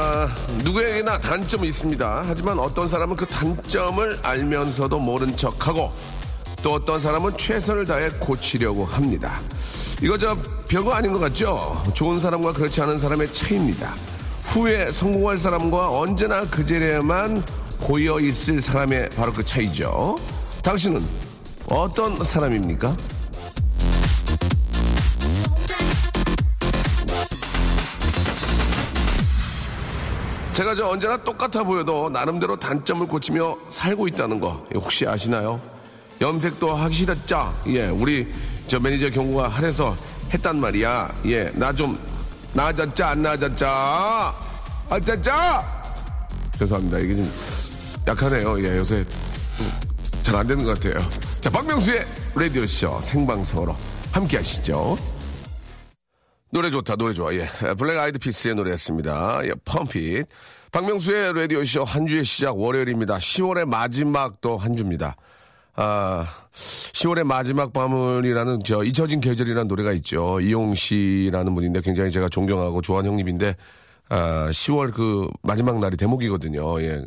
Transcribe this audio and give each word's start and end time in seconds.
아, 0.00 0.28
누구에게나 0.62 1.18
단점이 1.18 1.66
있습니다. 1.66 2.22
하지만 2.24 2.60
어떤 2.60 2.86
사람은 2.86 3.16
그 3.16 3.26
단점을 3.26 4.20
알면서도 4.22 4.96
모른 5.00 5.36
척하고 5.36 5.90
또 6.62 6.74
어떤 6.74 7.00
사람은 7.00 7.36
최선을 7.36 7.84
다해 7.84 8.10
고치려고 8.20 8.84
합니다. 8.84 9.40
이거 10.00 10.16
저 10.16 10.36
별거 10.68 10.92
아닌 10.92 11.12
것 11.12 11.18
같죠? 11.18 11.82
좋은 11.94 12.20
사람과 12.20 12.52
그렇지 12.52 12.80
않은 12.80 12.96
사람의 12.96 13.32
차이입니다. 13.32 13.92
후에 14.44 14.92
성공할 14.92 15.36
사람과 15.36 15.90
언제나 15.90 16.48
그 16.48 16.64
자리에만 16.64 17.42
고여 17.82 18.20
있을 18.20 18.60
사람의 18.60 19.10
바로 19.16 19.32
그 19.32 19.44
차이죠. 19.44 20.16
당신은 20.62 21.04
어떤 21.68 22.22
사람입니까? 22.22 22.96
제가 30.58 30.74
저 30.74 30.88
언제나 30.88 31.16
똑같아 31.16 31.62
보여도 31.62 32.10
나름대로 32.10 32.58
단점을 32.58 33.06
고치며 33.06 33.56
살고 33.68 34.08
있다는 34.08 34.40
거 34.40 34.66
혹시 34.74 35.06
아시나요? 35.06 35.60
염색도 36.20 36.74
하기 36.74 36.96
싫었죠? 36.96 37.54
예, 37.68 37.86
우리 37.86 38.26
저 38.66 38.80
매니저 38.80 39.10
경구가 39.10 39.46
할해서 39.46 39.96
했단 40.34 40.58
말이야. 40.58 41.14
예, 41.26 41.44
나 41.54 41.72
좀 41.72 41.96
나아졌자 42.54 43.10
안 43.10 43.22
나아졌자? 43.22 44.34
안 44.90 45.04
됐자? 45.04 45.82
죄송합니다. 46.58 46.98
이게 46.98 47.14
좀 47.14 47.32
약하네요. 48.08 48.60
예, 48.64 48.78
요새 48.78 49.04
잘 50.24 50.34
안 50.34 50.44
되는 50.44 50.64
것 50.64 50.74
같아요. 50.80 51.08
자, 51.40 51.48
박명수의 51.50 52.04
라디오 52.34 52.66
쇼 52.66 52.98
생방송으로 53.00 53.76
함께 54.10 54.38
하시죠. 54.38 54.98
노래 56.50 56.70
좋다, 56.70 56.96
노래 56.96 57.12
좋아. 57.12 57.32
예. 57.34 57.46
Black 57.78 57.98
Eyed 57.98 58.18
Peas의 58.18 58.54
노래였습니다. 58.54 59.40
예, 59.44 59.50
Pump 59.64 59.99
It. 59.99 60.26
박명수의 60.72 61.32
라디오쇼 61.34 61.84
한 61.84 62.06
주의 62.06 62.24
시작 62.24 62.58
월요일입니다. 62.58 63.18
10월의 63.18 63.64
마지막 63.66 64.40
또 64.40 64.56
한 64.56 64.76
주입니다. 64.76 65.16
아, 65.76 66.26
10월의 66.52 67.24
마지막 67.24 67.72
밤을이라는 67.72 68.60
저 68.64 68.82
잊혀진 68.82 69.20
계절이라는 69.20 69.68
노래가 69.68 69.92
있죠. 69.92 70.40
이용 70.40 70.74
씨라는 70.74 71.54
분인데 71.54 71.80
굉장히 71.82 72.10
제가 72.10 72.28
존경하고 72.28 72.82
좋아하는 72.82 73.10
형님인데 73.10 73.54
아, 74.10 74.48
10월 74.50 74.92
그 74.92 75.28
마지막 75.42 75.78
날이 75.78 75.96
대목이거든요. 75.96 76.82
예. 76.82 77.04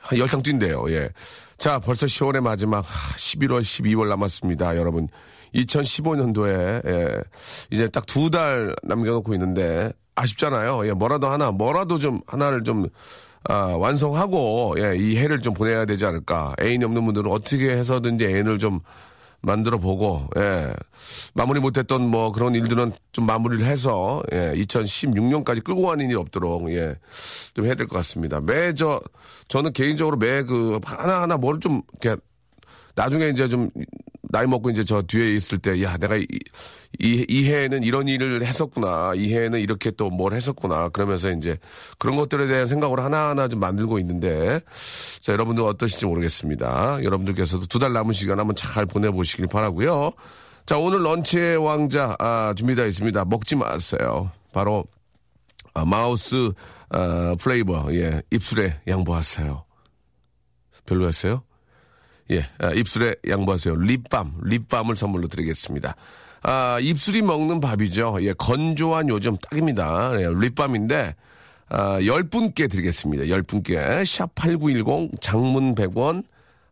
한 0.00 0.18
열탕 0.18 0.42
뛴대요. 0.42 0.90
예. 0.90 1.10
자, 1.58 1.78
벌써 1.80 2.06
10월의 2.06 2.40
마지막 2.40 2.84
11월, 2.84 3.60
12월 3.60 4.08
남았습니다. 4.08 4.76
여러분. 4.76 5.08
2015년도에 5.54 6.86
예, 6.86 7.22
이제 7.70 7.88
딱 7.88 8.04
두 8.06 8.30
달 8.30 8.74
남겨놓고 8.82 9.32
있는데 9.34 9.92
아쉽잖아요. 10.14 10.86
예, 10.88 10.92
뭐라도 10.92 11.28
하나, 11.28 11.50
뭐라도 11.50 11.98
좀 11.98 12.20
하나를 12.26 12.64
좀 12.64 12.86
아, 13.44 13.76
완성하고 13.78 14.74
예, 14.78 14.96
이 14.96 15.16
해를 15.16 15.40
좀 15.40 15.54
보내야 15.54 15.84
되지 15.86 16.04
않을까. 16.04 16.54
애인이 16.60 16.84
없는 16.84 17.04
분들은 17.04 17.30
어떻게 17.30 17.70
해서든지 17.70 18.24
애인을 18.26 18.58
좀 18.58 18.80
만들어 19.40 19.78
보고 19.78 20.26
예. 20.36 20.72
마무리 21.34 21.60
못했던 21.60 22.02
뭐 22.02 22.32
그런 22.32 22.54
일들은 22.56 22.92
좀 23.12 23.24
마무리를 23.26 23.64
해서 23.64 24.20
예. 24.32 24.52
2016년까지 24.56 25.62
끌고 25.64 25.82
가는 25.82 26.04
일이 26.04 26.14
없도록 26.16 26.70
예. 26.72 26.96
좀 27.54 27.64
해야 27.64 27.74
될 27.76 27.86
것 27.86 27.94
같습니다. 27.96 28.40
매 28.40 28.72
저 28.74 29.00
저는 29.46 29.72
개인적으로 29.72 30.16
매 30.16 30.42
그 30.42 30.80
하나 30.84 31.22
하나 31.22 31.36
뭘 31.36 31.60
좀 31.60 31.82
이렇게 32.02 32.20
나중에 32.96 33.28
이제 33.28 33.46
좀 33.48 33.70
나이 34.30 34.46
먹고 34.46 34.70
이제 34.70 34.84
저 34.84 35.02
뒤에 35.02 35.34
있을 35.34 35.58
때, 35.58 35.82
야, 35.82 35.96
내가 35.96 36.16
이, 36.16 36.26
이, 36.98 37.24
이 37.28 37.48
해에는 37.48 37.82
이런 37.82 38.08
일을 38.08 38.44
했었구나. 38.44 39.12
이 39.14 39.32
해에는 39.32 39.60
이렇게 39.60 39.90
또 39.90 40.10
뭘 40.10 40.32
했었구나. 40.34 40.88
그러면서 40.90 41.30
이제 41.30 41.58
그런 41.98 42.16
것들에 42.16 42.46
대한 42.46 42.66
생각을 42.66 43.00
하나하나 43.02 43.48
좀 43.48 43.60
만들고 43.60 43.98
있는데, 44.00 44.60
자, 45.20 45.32
여러분들 45.32 45.62
어떠실지 45.64 46.06
모르겠습니다. 46.06 47.02
여러분들께서도 47.04 47.66
두 47.66 47.78
달 47.78 47.92
남은 47.92 48.12
시간 48.12 48.38
한번 48.38 48.54
잘 48.56 48.84
보내보시길 48.86 49.46
바라고요 49.46 50.12
자, 50.66 50.76
오늘 50.78 51.02
런치의 51.02 51.56
왕자, 51.58 52.14
아, 52.18 52.52
준비되어 52.56 52.86
있습니다. 52.86 53.24
먹지 53.24 53.56
마세요. 53.56 54.30
바로, 54.52 54.84
아, 55.74 55.84
마우스, 55.84 56.52
아, 56.90 57.34
플레이버, 57.40 57.86
예, 57.94 58.20
입술에 58.30 58.80
양보하세요. 58.86 59.64
별로였어요? 60.86 61.42
예, 62.30 62.46
아, 62.58 62.72
입술에 62.72 63.14
양보하세요. 63.28 63.76
립밤, 63.76 64.34
립밤을 64.44 64.96
선물로 64.96 65.28
드리겠습니다. 65.28 65.94
아, 66.42 66.78
입술이 66.80 67.22
먹는 67.22 67.60
밥이죠. 67.60 68.18
예, 68.20 68.32
건조한 68.34 69.08
요즘 69.08 69.36
딱입니다. 69.36 70.12
예, 70.20 70.28
립밤인데, 70.28 71.14
아, 71.70 71.98
10분께 72.00 72.70
드리겠습니다. 72.70 73.24
10분께. 73.24 74.02
샵8910, 74.02 75.20
장문 75.20 75.74
100원, 75.74 76.24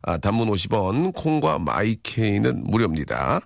아, 0.03 0.19
단문 0.19 0.49
50원, 0.49 1.13
콩과 1.15 1.59
마이케이는 1.59 2.65
무료입니다. 2.65 3.41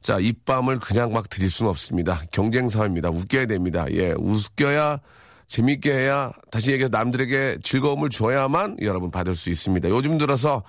자, 0.00 0.18
입밤을 0.18 0.80
그냥 0.80 1.12
막 1.12 1.30
드릴 1.30 1.48
수는 1.48 1.70
없습니다. 1.70 2.20
경쟁사입니다. 2.30 3.08
웃겨야 3.08 3.46
됩니다. 3.46 3.86
예, 3.90 4.14
웃겨야 4.18 5.00
재밌게 5.46 5.92
해야 5.92 6.32
다시 6.50 6.72
얘기해서 6.72 6.90
남들에게 6.90 7.58
즐거움을 7.62 8.10
줘야만 8.10 8.78
여러분 8.82 9.10
받을 9.10 9.34
수 9.34 9.50
있습니다. 9.50 9.88
요즘 9.88 10.18
들어서 10.18 10.62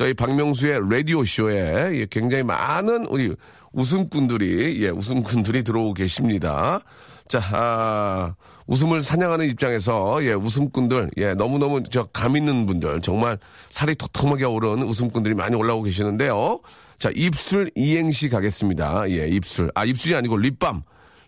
저희 0.00 0.14
박명수의 0.14 0.80
라디오 0.88 1.22
쇼에 1.26 1.90
예, 1.92 2.06
굉장히 2.08 2.42
많은 2.42 3.04
우리 3.08 3.36
웃음꾼들이 3.74 4.82
예, 4.82 4.88
웃음꾼들이 4.88 5.62
들어오고 5.62 5.92
계십니다. 5.92 6.80
자, 7.28 7.38
아, 7.52 8.34
웃음을 8.66 9.02
사냥하는 9.02 9.44
입장에서 9.50 10.24
예, 10.24 10.32
웃음꾼들 10.32 11.10
예, 11.18 11.34
너무너무 11.34 11.82
저 11.82 12.06
감 12.14 12.34
있는 12.34 12.64
분들 12.64 13.02
정말 13.02 13.38
살이 13.68 13.94
톡톡하게 13.94 14.46
오른 14.46 14.82
웃음꾼들이 14.82 15.34
많이 15.34 15.54
올라오고 15.54 15.82
계시는데요. 15.82 16.60
자, 16.98 17.10
입술 17.14 17.70
이행시 17.74 18.30
가겠습니다. 18.30 19.04
예, 19.10 19.28
입술. 19.28 19.70
아, 19.74 19.84
입술이 19.84 20.16
아니고 20.16 20.38
립밤. 20.38 20.82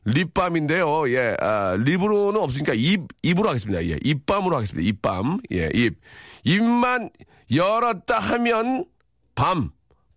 립밤인데요. 0.05 1.09
예, 1.11 1.37
아, 1.41 1.77
립으로는 1.79 2.41
없으니까 2.41 2.73
입, 2.75 3.03
입으로 3.23 3.49
하겠습니다. 3.49 3.85
예, 3.87 3.99
입밤으로 4.03 4.57
하겠습니다. 4.57 4.87
입밤. 4.89 5.39
예, 5.53 5.69
입. 5.75 5.99
입만 6.45 7.11
열었다 7.55 8.19
하면 8.19 8.85
밤. 9.35 9.71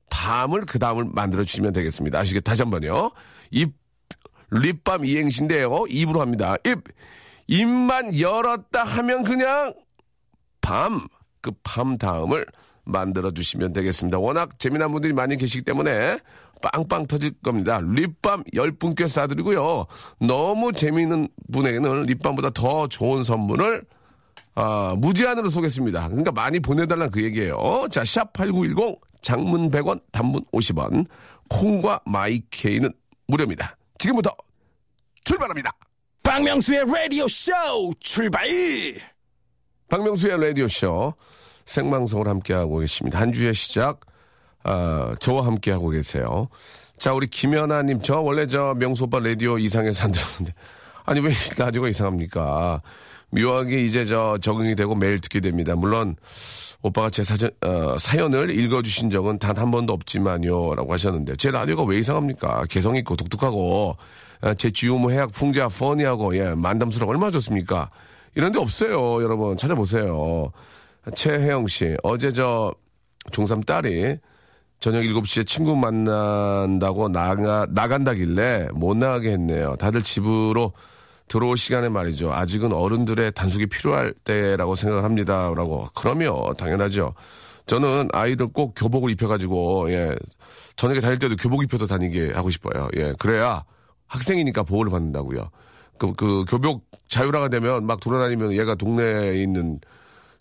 밤을 0.10 0.66
그 0.66 0.80
다음을 0.80 1.06
만들어 1.06 1.44
주시면 1.44 1.74
되겠습니다. 1.74 2.20
아시겠? 2.20 2.44
다시 2.44 2.62
한 2.64 2.72
번요. 2.72 3.12
입, 3.52 3.74
립밤 4.52 5.06
이행시인데요. 5.06 5.86
입으로 5.90 6.22
합니다. 6.22 6.56
입. 6.66 6.80
입만 7.48 8.20
열었다 8.20 8.84
하면 8.84 9.24
그냥 9.24 9.74
밤. 10.62 11.08
그 11.42 11.52
밤 11.64 11.98
다음을 12.00 12.44
만들어 12.86 13.30
주시면 13.32 13.74
되겠습니다. 13.74 14.18
워낙 14.18 14.58
재미난 14.58 14.92
분들이 14.92 15.14
많이 15.14 15.38
계시기 15.38 15.64
때문에 15.64 16.18
빵빵 16.72 17.08
터질 17.08 17.34
겁니다. 17.44 17.80
립밤 17.82 18.44
10분께 18.46 19.06
쏴드리고요. 19.06 19.88
너무 20.26 20.72
재미있는 20.72 21.28
분에게는 21.52 22.04
립밤보다 22.04 22.50
더 22.52 22.88
좋은 22.88 23.24
선물을 23.24 23.84
아, 24.56 24.96
무제한으로 24.98 25.50
쏘겠습니다. 25.50 26.08
그러니까 26.08 26.32
많이 26.32 26.60
보내달라는 26.60 27.12
그 27.12 27.24
얘기예요. 27.24 27.88
자, 27.92 28.04
샵 28.06 28.32
8910 28.34 29.00
장문 29.22 29.70
100원, 29.70 30.02
단문 30.12 30.46
50원, 30.54 31.08
콩과 31.50 32.02
마이케이는 32.06 32.92
무료입니다. 33.28 33.76
지금부터 33.98 34.36
출발합니다. 35.24 35.72
박명수의 36.24 36.86
라디오 36.86 37.28
쇼 37.28 37.52
출발! 38.00 38.48
박명수의 39.90 40.40
라디오 40.40 40.68
쇼 40.68 41.14
생방송을 41.66 42.28
함께하고 42.28 42.80
계십니다. 42.80 43.20
한 43.20 43.34
주의 43.34 43.54
시작, 43.54 44.02
아, 44.66 45.14
저와 45.20 45.46
함께 45.46 45.72
하고 45.72 45.90
계세요. 45.90 46.50
자, 46.98 47.14
우리 47.14 47.28
김연아님, 47.28 48.02
저 48.02 48.20
원래 48.20 48.48
저 48.48 48.74
명수 48.74 49.04
오빠 49.06 49.20
라디오 49.20 49.60
이상해서 49.60 50.06
안 50.06 50.12
들었는데, 50.12 50.54
아니, 51.06 51.20
왜 51.20 51.32
라디오가 51.58 51.88
이상합니까? 51.88 52.82
묘하게 53.30 53.84
이제 53.86 54.06
저 54.06 54.38
적응이 54.42 54.76
되고 54.76 54.96
매일 54.96 55.20
듣게 55.22 55.40
됩니다. 55.40 55.76
물론, 55.76 56.16
오빠가 56.82 57.10
제 57.12 57.24
사전, 57.24 57.52
어, 57.62 57.96
사연을 58.00 58.50
읽어주신 58.58 59.12
적은 59.12 59.38
단 59.40 59.58
한 59.58 59.70
번도 59.72 59.94
없지만요. 59.94 60.74
라고 60.76 60.92
하셨는데, 60.94 61.36
제 61.36 61.52
라디오가 61.52 61.84
왜 61.84 62.00
이상합니까? 62.00 62.66
개성있고 62.70 63.16
독특하고, 63.18 63.96
어, 64.42 64.54
제 64.56 64.72
지우모 64.72 65.12
해학 65.12 65.32
풍자 65.32 65.68
퍼니하고, 65.68 66.36
예, 66.38 66.56
만담스러워 66.56 67.12
얼마나 67.12 67.32
좋습니까? 67.32 67.92
이런 68.36 68.52
데 68.52 68.60
없어요. 68.60 69.22
여러분 69.24 69.56
찾아보세요. 69.58 70.52
최혜영 71.16 71.68
씨 71.68 71.96
어제 72.04 72.32
저 72.34 72.74
중3 73.32 73.66
딸이 73.66 74.18
저녁 74.86 75.02
7시에 75.02 75.48
친구 75.48 75.76
만난다고 75.76 77.10
나가, 77.10 77.66
나간다길래 77.72 78.68
못 78.72 78.96
나가게 78.96 79.32
했네요. 79.32 79.76
다들 79.78 80.04
집으로 80.04 80.74
들어올 81.28 81.58
시간에 81.58 81.90
말이죠. 81.90 82.32
아직은 82.32 82.72
어른들의 82.72 83.32
단속이 83.32 83.66
필요할 83.66 84.14
때라고 84.24 84.76
생각을 84.76 85.04
합니다. 85.04 85.52
라고. 85.56 85.88
그럼요. 85.96 86.54
당연하죠. 86.54 87.16
저는 87.66 88.10
아이들 88.14 88.46
꼭 88.50 88.76
교복을 88.76 89.10
입혀가지고, 89.10 89.92
예. 89.92 90.16
저녁에 90.76 91.00
다닐 91.00 91.18
때도 91.18 91.36
교복 91.36 91.64
입혀서 91.64 91.88
다니게 91.88 92.34
하고 92.36 92.52
싶어요. 92.52 92.88
예. 92.96 93.12
그래야 93.18 93.64
학생이니까 94.06 94.62
보호를 94.62 94.92
받는다고요. 94.92 95.50
그, 95.98 96.14
그 96.14 96.46
교복 96.48 96.86
자율화가 97.08 97.48
되면 97.48 97.88
막 97.88 98.00
돌아다니면 98.00 98.52
얘가 98.54 98.76
동네에 98.76 99.42
있는 99.42 99.80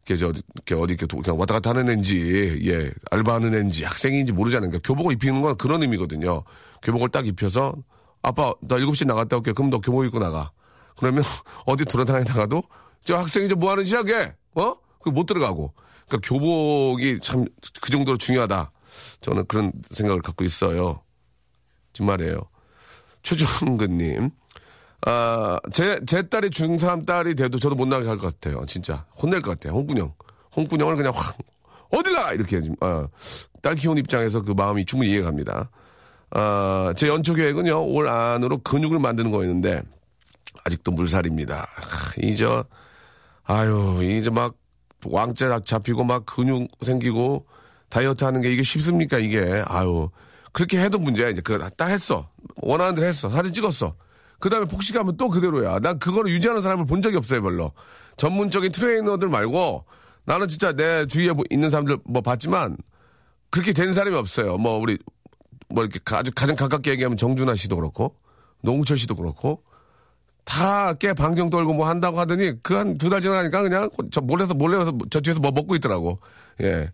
이렇게 0.06 0.16
저 0.16 0.26
이렇게 0.54 0.74
어디 0.74 0.92
이렇게 0.94 1.06
도- 1.06 1.18
그냥 1.18 1.38
왔다 1.38 1.54
갔다 1.54 1.70
하는 1.70 1.88
애인지 1.88 2.60
예 2.64 2.90
알바하는 3.10 3.54
애인지 3.54 3.84
학생인지 3.84 4.32
모르잖아요. 4.32 4.70
그러니까 4.70 4.86
교복을 4.86 5.14
입히는 5.14 5.40
건 5.40 5.56
그런 5.56 5.82
의미거든요. 5.82 6.44
교복을 6.82 7.08
딱 7.10 7.26
입혀서 7.26 7.74
아빠 8.22 8.52
나 8.62 8.76
7시 8.76 9.06
나갔다 9.06 9.36
올게. 9.36 9.52
그럼 9.52 9.70
너 9.70 9.80
교복 9.80 10.04
입고 10.04 10.18
나가. 10.18 10.50
그러면 10.96 11.24
어디 11.66 11.84
돌아다니다가도 11.84 12.62
저 13.04 13.16
학생이 13.18 13.48
저 13.48 13.56
뭐 13.56 13.70
하는 13.72 13.84
짓이야 13.84 14.02
걔? 14.02 14.34
어? 14.54 14.76
그못 15.02 15.26
들어가고. 15.26 15.72
그러니까 16.06 16.28
교복이 16.28 17.18
참 17.22 17.46
그 17.80 17.90
정도로 17.90 18.16
중요하다. 18.18 18.70
저는 19.22 19.46
그런 19.46 19.72
생각을 19.90 20.20
갖고 20.22 20.44
있어요. 20.44 21.00
정말이에요. 21.94 22.40
최종근님. 23.22 24.30
아, 25.06 25.58
제, 25.72 26.00
제 26.06 26.22
딸이 26.22 26.48
중3 26.50 27.04
딸이 27.06 27.34
돼도 27.34 27.58
저도 27.58 27.74
못 27.74 27.86
나가게 27.86 28.08
할 28.08 28.18
것 28.18 28.32
같아요. 28.40 28.64
진짜. 28.66 29.04
혼낼 29.20 29.42
것 29.42 29.50
같아요. 29.52 29.74
홍군형. 29.78 30.12
홍군형을 30.56 30.96
그냥 30.96 31.12
확, 31.14 31.36
어딜 31.90 32.14
가! 32.14 32.32
이렇게, 32.32 32.62
어, 32.80 33.06
딸 33.60 33.74
키우는 33.74 34.00
입장에서 34.00 34.40
그 34.42 34.52
마음이 34.52 34.84
충분히 34.86 35.10
이해가 35.10 35.26
갑니다. 35.26 35.68
아, 36.30 36.94
제 36.96 37.08
연초 37.08 37.34
계획은요, 37.34 37.84
올 37.92 38.08
안으로 38.08 38.58
근육을 38.58 38.98
만드는 38.98 39.30
거였는데, 39.30 39.82
아직도 40.64 40.92
물살입니다. 40.92 41.66
하, 41.74 42.12
이제, 42.22 42.46
아유, 43.44 44.00
이제 44.02 44.30
막, 44.30 44.54
왕자 45.06 45.60
잡히고 45.60 46.04
막 46.04 46.24
근육 46.24 46.68
생기고, 46.80 47.46
다이어트 47.90 48.24
하는 48.24 48.40
게 48.40 48.50
이게 48.52 48.62
쉽습니까, 48.62 49.18
이게. 49.18 49.62
아유. 49.66 50.08
그렇게 50.52 50.80
해도 50.80 50.98
문제야, 50.98 51.28
이제. 51.28 51.40
그거 51.42 51.68
딱 51.70 51.88
했어. 51.90 52.28
원하는 52.62 52.94
대로 52.94 53.06
했어. 53.06 53.28
사진 53.28 53.52
찍었어. 53.52 53.94
그 54.44 54.50
다음에 54.50 54.66
폭식하면 54.66 55.16
또 55.16 55.30
그대로야. 55.30 55.78
난 55.78 55.98
그거를 55.98 56.30
유지하는 56.30 56.60
사람을 56.60 56.84
본 56.84 57.00
적이 57.00 57.16
없어요, 57.16 57.40
별로. 57.40 57.72
전문적인 58.18 58.72
트레이너들 58.72 59.30
말고, 59.30 59.86
나는 60.26 60.48
진짜 60.48 60.72
내 60.72 61.06
주위에 61.06 61.32
뭐 61.32 61.46
있는 61.48 61.70
사람들 61.70 61.96
뭐 62.04 62.20
봤지만, 62.20 62.76
그렇게 63.48 63.72
된 63.72 63.94
사람이 63.94 64.14
없어요. 64.14 64.58
뭐, 64.58 64.76
우리, 64.76 64.98
뭐 65.70 65.82
이렇게 65.82 65.98
아주 66.14 66.30
가장 66.34 66.56
가깝게 66.56 66.90
얘기하면 66.90 67.16
정준하 67.16 67.54
씨도 67.54 67.76
그렇고, 67.76 68.16
노홍철 68.60 68.98
씨도 68.98 69.16
그렇고, 69.16 69.62
다깨 70.44 71.14
방정 71.14 71.48
떨고 71.48 71.72
뭐 71.72 71.88
한다고 71.88 72.20
하더니 72.20 72.62
그 72.62 72.74
한 72.76 72.98
두 72.98 73.08
달 73.08 73.22
지나가니까 73.22 73.62
그냥 73.62 73.88
저 74.10 74.20
몰래서 74.20 74.52
몰래서 74.52 74.92
저 75.08 75.22
뒤에서 75.22 75.40
뭐 75.40 75.52
먹고 75.52 75.74
있더라고. 75.76 76.20
예. 76.60 76.92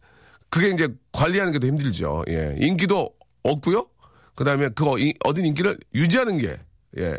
그게 0.50 0.68
이제 0.68 0.86
관리하는 1.10 1.52
게 1.52 1.58
더 1.58 1.66
힘들죠. 1.66 2.22
예. 2.28 2.54
인기도 2.60 3.10
없고요. 3.42 3.88
그 4.36 4.44
다음에 4.44 4.68
그 4.68 4.88
어- 4.88 4.98
이- 4.98 5.14
얻은 5.24 5.44
인기를 5.46 5.78
유지하는 5.96 6.38
게, 6.38 6.56
예. 6.98 7.18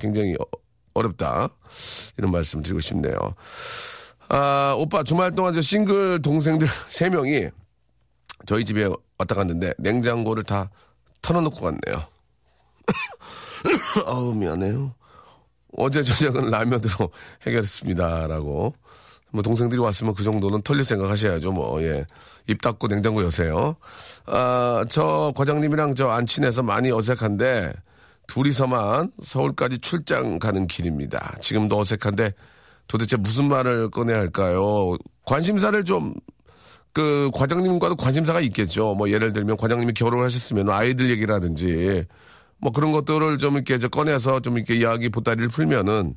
굉장히 0.00 0.34
어- 0.34 0.44
어렵다. 0.94 1.48
이런 2.16 2.32
말씀 2.32 2.62
드리고 2.62 2.80
싶네요. 2.80 3.14
아, 4.28 4.74
오빠 4.78 5.02
주말 5.02 5.32
동안 5.32 5.52
저 5.52 5.60
싱글 5.60 6.20
동생들 6.22 6.66
세 6.88 7.08
명이 7.08 7.48
저희 8.46 8.64
집에 8.64 8.88
왔다 9.18 9.34
갔는데 9.34 9.74
냉장고를 9.78 10.42
다 10.44 10.70
털어놓고 11.22 11.56
갔네요. 11.60 12.04
아우, 14.06 14.32
미안해요. 14.34 14.94
어제 15.76 16.02
저녁은 16.02 16.50
라면으로 16.50 17.10
해결했습니다 17.46 18.26
라고. 18.26 18.74
뭐 19.32 19.42
동생들이 19.42 19.80
왔으면 19.80 20.14
그 20.14 20.24
정도는 20.24 20.62
털릴 20.62 20.82
생각 20.84 21.08
하셔야죠. 21.08 21.52
뭐 21.52 21.80
예. 21.82 22.04
입 22.48 22.60
닫고 22.60 22.88
냉장고 22.88 23.22
여세요. 23.22 23.76
아, 24.26 24.84
저 24.90 25.32
과장님이랑 25.36 25.94
저 25.94 26.10
안 26.10 26.26
친해서 26.26 26.64
많이 26.64 26.90
어색한데 26.90 27.72
둘이서만 28.32 29.12
서울까지 29.22 29.78
출장 29.78 30.38
가는 30.38 30.66
길입니다. 30.66 31.36
지금도 31.40 31.78
어색한데 31.78 32.32
도대체 32.86 33.16
무슨 33.16 33.48
말을 33.48 33.90
꺼내야 33.90 34.18
할까요? 34.18 34.96
관심사를 35.24 35.84
좀 35.84 36.14
그 36.92 37.30
과장님과도 37.34 37.96
관심사가 37.96 38.40
있겠죠. 38.40 38.94
뭐 38.94 39.10
예를 39.10 39.32
들면 39.32 39.56
과장님이 39.56 39.92
결혼하셨으면 39.92 40.70
아이들 40.70 41.10
얘기라든지 41.10 42.04
뭐 42.58 42.72
그런 42.72 42.92
것들을 42.92 43.38
좀 43.38 43.54
이렇게 43.54 43.78
저 43.78 43.88
꺼내서 43.88 44.40
좀 44.40 44.56
이렇게 44.56 44.74
이야기 44.74 45.08
보따리를 45.08 45.48
풀면은 45.48 46.14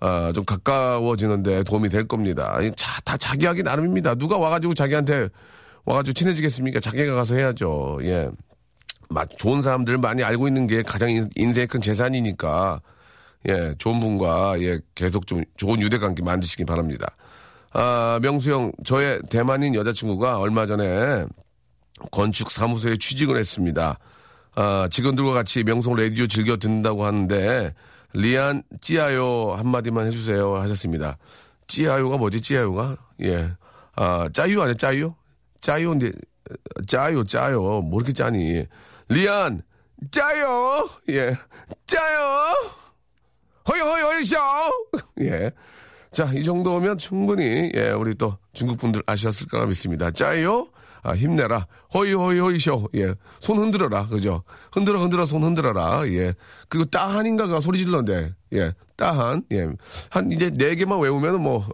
아, 0.00 0.32
좀 0.34 0.44
가까워지는데 0.44 1.64
도움이 1.64 1.88
될 1.88 2.06
겁니다. 2.06 2.58
이 2.62 2.70
자, 2.76 3.00
다 3.02 3.16
자기 3.16 3.46
하기 3.46 3.62
나름입니다. 3.62 4.14
누가 4.14 4.36
와가지고 4.36 4.74
자기한테 4.74 5.28
와가지고 5.84 6.12
친해지겠습니까? 6.14 6.80
자기가 6.80 7.14
가서 7.14 7.34
해야죠. 7.34 7.98
예. 8.02 8.28
마- 9.08 9.24
좋은 9.26 9.62
사람들 9.62 9.98
많이 9.98 10.22
알고 10.24 10.48
있는 10.48 10.66
게 10.66 10.82
가장 10.82 11.10
인- 11.10 11.30
인생의 11.36 11.66
큰 11.68 11.80
재산이니까 11.80 12.80
예, 13.48 13.74
좋은 13.78 14.00
분과 14.00 14.60
예, 14.60 14.80
계속 14.94 15.26
좀 15.26 15.42
좋은 15.56 15.80
유대 15.80 15.98
관계 15.98 16.22
만드시기 16.22 16.64
바랍니다. 16.64 17.06
아, 17.72 18.18
명수 18.22 18.50
형, 18.52 18.72
저의 18.84 19.20
대만인 19.30 19.74
여자친구가 19.74 20.38
얼마 20.38 20.66
전에 20.66 21.24
건축 22.10 22.50
사무소에 22.50 22.96
취직을 22.96 23.36
했습니다. 23.36 23.98
아, 24.54 24.88
직원들과 24.90 25.32
같이 25.32 25.62
명성 25.62 25.94
라디오 25.94 26.26
즐겨 26.26 26.56
듣는다고 26.56 27.04
하는데 27.04 27.74
리안 28.14 28.62
찌아요 28.80 29.52
한마디만 29.56 30.06
해주세요 30.06 30.56
하셨습니다. 30.56 31.18
찌아요가 31.68 32.16
뭐지? 32.16 32.40
찌아요가 32.40 32.96
예, 33.22 33.50
아 33.94 34.28
짜유 34.32 34.62
아니야 34.62 34.74
짜유? 34.74 35.12
짜요인데 35.60 36.12
짜요 36.86 37.24
짜요 37.24 37.60
뭐 37.82 38.00
이렇게 38.00 38.12
짜니? 38.12 38.64
리안 39.08 39.62
짜요 40.10 40.88
예 41.10 41.36
짜요 41.86 42.54
허이 43.68 43.80
허이 43.80 44.02
허이 44.02 44.24
쇼 44.24 44.36
예. 45.20 45.50
자, 46.16 46.32
이 46.32 46.44
정도면 46.44 46.96
충분히, 46.96 47.70
예, 47.74 47.90
우리 47.90 48.14
또 48.14 48.38
중국 48.54 48.78
분들 48.78 49.02
아셨을까 49.04 49.66
믿습니다. 49.66 50.10
짜요? 50.10 50.68
아, 51.02 51.14
힘내라. 51.14 51.66
허이, 51.92 52.14
허이, 52.14 52.38
허이, 52.38 52.58
쇼. 52.58 52.88
예. 52.94 53.14
손 53.38 53.58
흔들어라. 53.58 54.06
그죠? 54.06 54.42
흔들어, 54.72 54.98
흔들어, 54.98 55.26
손 55.26 55.42
흔들어라. 55.42 56.08
예. 56.08 56.34
그리고 56.70 56.86
따한인가가 56.86 57.60
소리 57.60 57.78
질렀는데, 57.80 58.34
예. 58.54 58.72
따한. 58.96 59.42
예. 59.52 59.68
한, 60.08 60.32
이제 60.32 60.48
네 60.48 60.74
개만 60.74 61.00
외우면 61.00 61.42
뭐, 61.42 61.66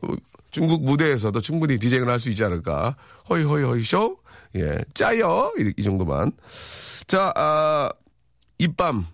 중국 0.52 0.85
무대에서도 0.85 1.40
충분히 1.40 1.78
디제잉을 1.78 2.09
할 2.09 2.21
수 2.21 2.30
있지 2.30 2.44
않을까. 2.44 2.94
허이, 3.28 3.42
허이, 3.42 3.64
허이, 3.64 3.82
쇼. 3.82 4.18
예. 4.54 4.78
짜요. 4.94 5.52
이, 5.59 5.73
이 5.76 5.82
정도만. 5.82 6.30
자, 7.09 7.32
아, 7.35 7.90
입밤. 8.59 9.06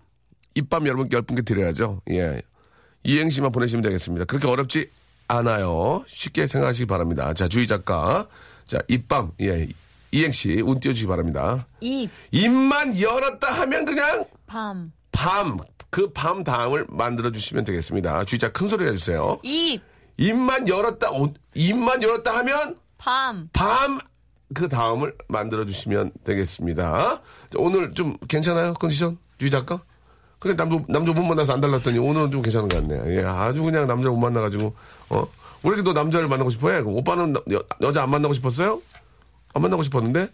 입밤 0.53 0.85
여러분 0.85 1.09
열 1.11 1.21
분께 1.23 1.41
드려야죠. 1.41 2.01
예. 2.11 2.41
이행시만 3.03 3.51
보내시면 3.51 3.81
되겠습니다. 3.83 4.25
그렇게 4.25 4.47
어렵지 4.47 4.89
않아요. 5.29 6.03
쉽게 6.07 6.45
생각하시기 6.45 6.85
바랍니다. 6.87 7.33
자, 7.33 7.47
주희 7.47 7.65
작가. 7.65 8.27
자, 8.65 8.77
입밤. 8.89 9.31
예. 9.41 9.67
이행시 10.11 10.59
운 10.61 10.79
띄워주시기 10.79 11.07
바랍니다. 11.07 11.65
입, 11.81 12.09
입만 12.31 12.99
열었다 12.99 13.51
하면 13.61 13.85
그냥 13.85 14.25
밤, 14.45 14.91
밤. 15.11 15.57
그 15.91 16.11
밤 16.13 16.43
다음을 16.43 16.85
만들어 16.89 17.31
주시면 17.31 17.63
되겠습니다. 17.63 18.23
작가 18.25 18.51
큰 18.51 18.67
소리 18.67 18.85
해주세요. 18.85 19.39
입, 19.43 19.81
입만 20.23 20.67
열었다, 20.67 21.09
오- 21.11 21.33
입만 21.55 22.03
열었다 22.03 22.37
하면 22.39 22.75
밤, 22.97 23.49
밤. 23.53 23.99
그 24.53 24.67
다음을 24.67 25.15
만들어 25.27 25.65
주시면 25.65 26.11
되겠습니다. 26.23 27.21
자, 27.21 27.57
오늘 27.57 27.93
좀 27.93 28.17
괜찮아요? 28.27 28.73
컨디션? 28.73 29.17
주희 29.37 29.49
작가? 29.49 29.79
그냥 30.39 30.57
남자, 30.57 30.83
남자 30.89 31.13
못 31.13 31.23
만나서 31.23 31.53
안 31.53 31.61
달랐더니 31.61 31.99
오늘은 31.99 32.31
좀 32.31 32.41
괜찮은 32.41 32.67
것 32.67 32.77
같네요. 32.81 33.03
예, 33.15 33.23
아주 33.23 33.63
그냥 33.63 33.87
남자 33.87 34.09
못 34.09 34.17
만나가지고, 34.17 34.73
어? 35.09 35.27
왜 35.63 35.69
이렇게 35.69 35.83
너 35.83 35.93
남자를 35.93 36.27
만나고 36.27 36.49
싶어 36.49 36.71
해? 36.71 36.81
그럼 36.81 36.95
오빠는 36.95 37.33
나- 37.33 37.41
여, 37.51 37.61
여자 37.81 38.03
안 38.03 38.09
만나고 38.09 38.33
싶었어요? 38.33 38.81
안 39.53 39.61
만나고 39.61 39.83
싶었는데? 39.83 40.29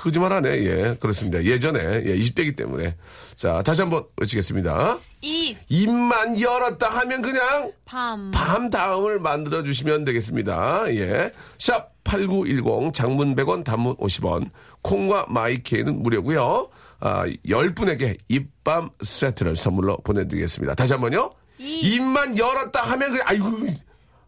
거짓말 0.00 0.32
하네. 0.32 0.64
예, 0.64 0.96
그렇습니다. 0.98 1.44
예전에, 1.44 1.78
예, 1.78 2.16
20대기 2.16 2.56
때문에. 2.56 2.96
자, 3.36 3.62
다시 3.62 3.82
한번 3.82 4.04
외치겠습니다. 4.18 4.98
입, 5.20 5.58
입만 5.68 6.40
열었다 6.40 6.88
하면 6.88 7.20
그냥 7.20 7.70
밤, 7.84 8.30
밤 8.30 8.70
다음을 8.70 9.18
만들어 9.18 9.62
주시면 9.62 10.04
되겠습니다. 10.06 10.86
예. 10.94 11.32
샵 11.58 11.92
8910 12.04 12.94
장문 12.94 13.34
100원 13.36 13.62
단문 13.62 13.96
50원 13.96 14.50
콩과 14.80 15.26
마이케이는 15.28 16.02
무료고요. 16.02 16.70
아, 17.00 17.26
10분에게 17.26 18.16
입밤 18.28 18.88
세트를 19.02 19.54
선물로 19.56 19.98
보내드리겠습니다. 19.98 20.74
다시 20.76 20.94
한 20.94 21.02
번요. 21.02 21.30
입. 21.58 21.84
입만 21.84 22.38
열었다 22.38 22.80
하면 22.82 23.10
그냥 23.10 23.26
아이고 23.28 23.46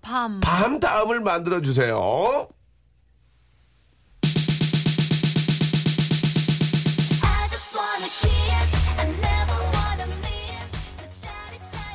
밤. 0.03 0.39
밤 0.41 0.79
다음을 0.81 1.21
만들어 1.21 1.63
주세요. 1.63 2.47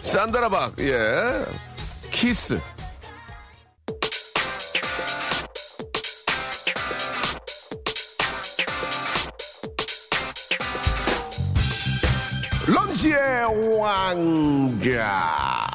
산다라박, 0.07 0.79
예. 0.79 1.45
키스. 2.09 2.57
런치의 12.65 13.77
왕자. 13.77 15.67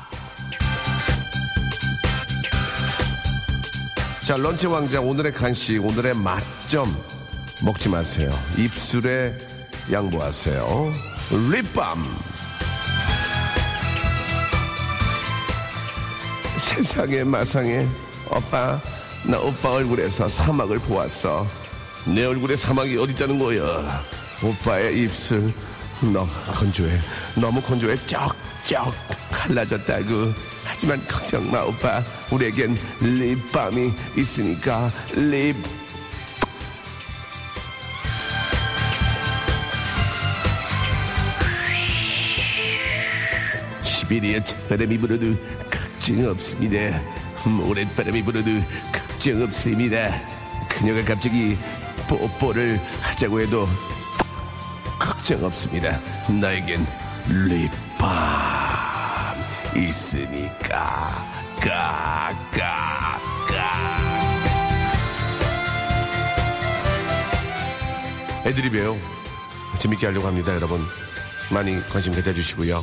자, 4.25 4.37
런치 4.39 4.67
왕자, 4.67 5.01
오늘의 5.01 5.35
간식, 5.35 5.85
오늘의 5.85 6.15
맛점. 6.15 6.97
먹지 7.63 7.91
마세요. 7.91 8.37
입술에 8.57 9.37
양보하세요. 9.93 10.91
립밤. 11.53 12.32
세상에 16.75 17.23
마상에 17.23 17.87
오빠 18.31 18.81
나 19.27 19.39
오빠 19.39 19.73
얼굴에서 19.73 20.27
사막을 20.27 20.79
보았어. 20.79 21.47
내 22.07 22.25
얼굴에 22.25 22.57
사막이 22.57 22.97
어디 22.97 23.13
있다는 23.13 23.39
거야? 23.39 24.03
오빠의 24.43 25.03
입술 25.03 25.53
너무 26.01 26.27
건조해. 26.47 26.99
너무 27.37 27.61
건조해. 27.61 27.97
쩍쩍 28.07 28.93
갈라졌다고. 29.31 30.33
하지만 30.65 31.07
걱정 31.07 31.51
마 31.51 31.61
오빠. 31.63 32.03
우리에겐 32.31 32.77
립밤이 33.01 33.93
있으니까 34.17 34.91
립. 35.15 35.57
시베리아 43.83 44.41
바람이 44.69 44.99
불어도 44.99 45.37
걱정 46.03 46.29
없습니다. 46.31 47.01
모래바람이 47.47 48.25
불어도 48.25 48.51
걱정 48.93 49.41
없습니다. 49.45 50.21
그녀가 50.69 51.05
갑자기 51.05 51.57
뽀뽀를 52.09 52.81
하자고 53.03 53.41
해도 53.41 53.69
걱정 54.99 55.45
없습니다. 55.45 56.01
나에겐 56.29 56.85
립밤 57.29 58.09
있으니까 59.77 61.25
까까까 61.61 63.23
애드립이에요. 68.45 68.99
재밌게 69.79 70.07
하려고 70.07 70.27
합니다, 70.27 70.53
여러분. 70.53 70.85
많이 71.53 71.81
관심 71.87 72.13
가져주시고요. 72.13 72.83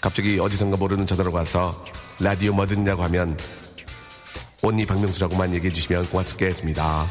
갑자기 0.00 0.38
어디선가 0.38 0.78
모르는 0.78 1.04
전화로 1.04 1.30
와서 1.30 1.84
라디오 2.20 2.52
뭐 2.52 2.66
듣냐고 2.66 3.02
하면 3.04 3.36
온니 4.62 4.84
박명수라고만 4.86 5.54
얘기해 5.54 5.72
주시면 5.72 6.08
고맙겠습니다. 6.08 7.06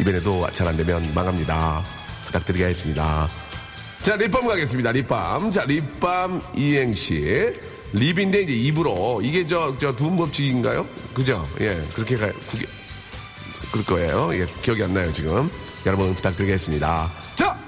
이번에도 0.00 0.50
잘 0.52 0.68
안 0.68 0.76
되면 0.76 1.12
망합니다. 1.14 1.82
부탁드리겠습니다. 2.26 3.28
자, 4.02 4.16
립밤 4.16 4.46
가겠습니다. 4.46 4.92
립밤. 4.92 5.50
자, 5.50 5.64
립밤 5.64 6.40
이행시. 6.54 7.52
립인데 7.92 8.42
이제 8.42 8.52
입으로. 8.54 9.20
이게 9.22 9.44
저, 9.46 9.76
저, 9.78 9.94
두음 9.94 10.16
법칙인가요? 10.16 10.86
그죠? 11.14 11.46
예, 11.60 11.82
그렇게 11.94 12.16
가, 12.16 12.30
구겨, 12.48 12.66
그럴 13.72 13.84
거예요. 13.84 14.34
예, 14.34 14.46
기억이 14.62 14.82
안 14.84 14.94
나요, 14.94 15.12
지금. 15.12 15.50
여러분 15.84 16.14
부탁드리겠습니다. 16.14 17.10
자! 17.34 17.58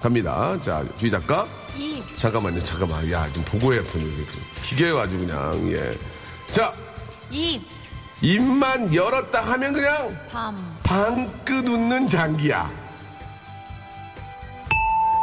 갑니다. 0.00 0.58
자, 0.60 0.84
주희 0.98 1.10
작가. 1.10 1.46
입. 1.76 2.16
잠깐만요, 2.16 2.62
잠깐만. 2.64 3.10
야, 3.10 3.30
좀 3.32 3.44
보고해, 3.44 3.82
분위기. 3.82 4.26
기계가 4.62 5.02
아주 5.02 5.18
그냥, 5.18 5.70
예. 5.72 5.98
자, 6.50 6.72
입. 7.30 7.62
입만 8.20 8.94
열었다 8.94 9.40
하면 9.40 9.72
그냥 9.72 10.16
밤. 10.30 10.78
방긋 10.84 11.68
웃는 11.68 12.06
장기야. 12.06 12.70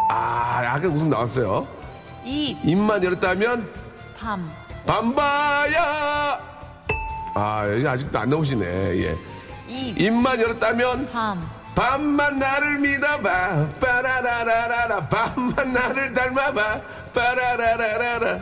아, 0.10 0.62
약간 0.65 0.86
웃음 0.88 1.10
나왔어요. 1.10 1.68
입. 2.25 2.58
입만 2.63 3.03
열었다 3.03 3.29
하면 3.29 3.72
밤. 4.20 4.51
밤바야. 4.86 6.39
아, 7.36 7.63
여기 7.72 7.88
아직도 7.88 8.20
안 8.20 8.29
나오시네. 8.29 8.65
예. 8.65 9.18
입. 9.68 9.98
입만 10.01 10.41
열었다 10.41 10.70
하면 10.70 11.08
밤. 11.12 11.48
밤만 11.79 12.38
나를 12.39 12.77
믿어봐. 12.79 13.69
빠라라라라라. 13.79 15.07
밤만 15.07 15.71
나를 15.71 16.13
닮아봐. 16.13 16.81
빠라라라라라. 17.13 18.39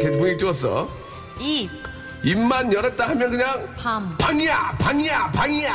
계속 0.00 0.18
분위기 0.20 0.38
찍었어. 0.38 0.88
입. 1.40 1.68
입만 2.24 2.72
열었다 2.72 3.08
하면 3.08 3.30
그냥 3.32 3.74
밤. 3.76 4.16
방이야, 4.16 4.76
방이야, 4.78 5.32
방이야. 5.32 5.74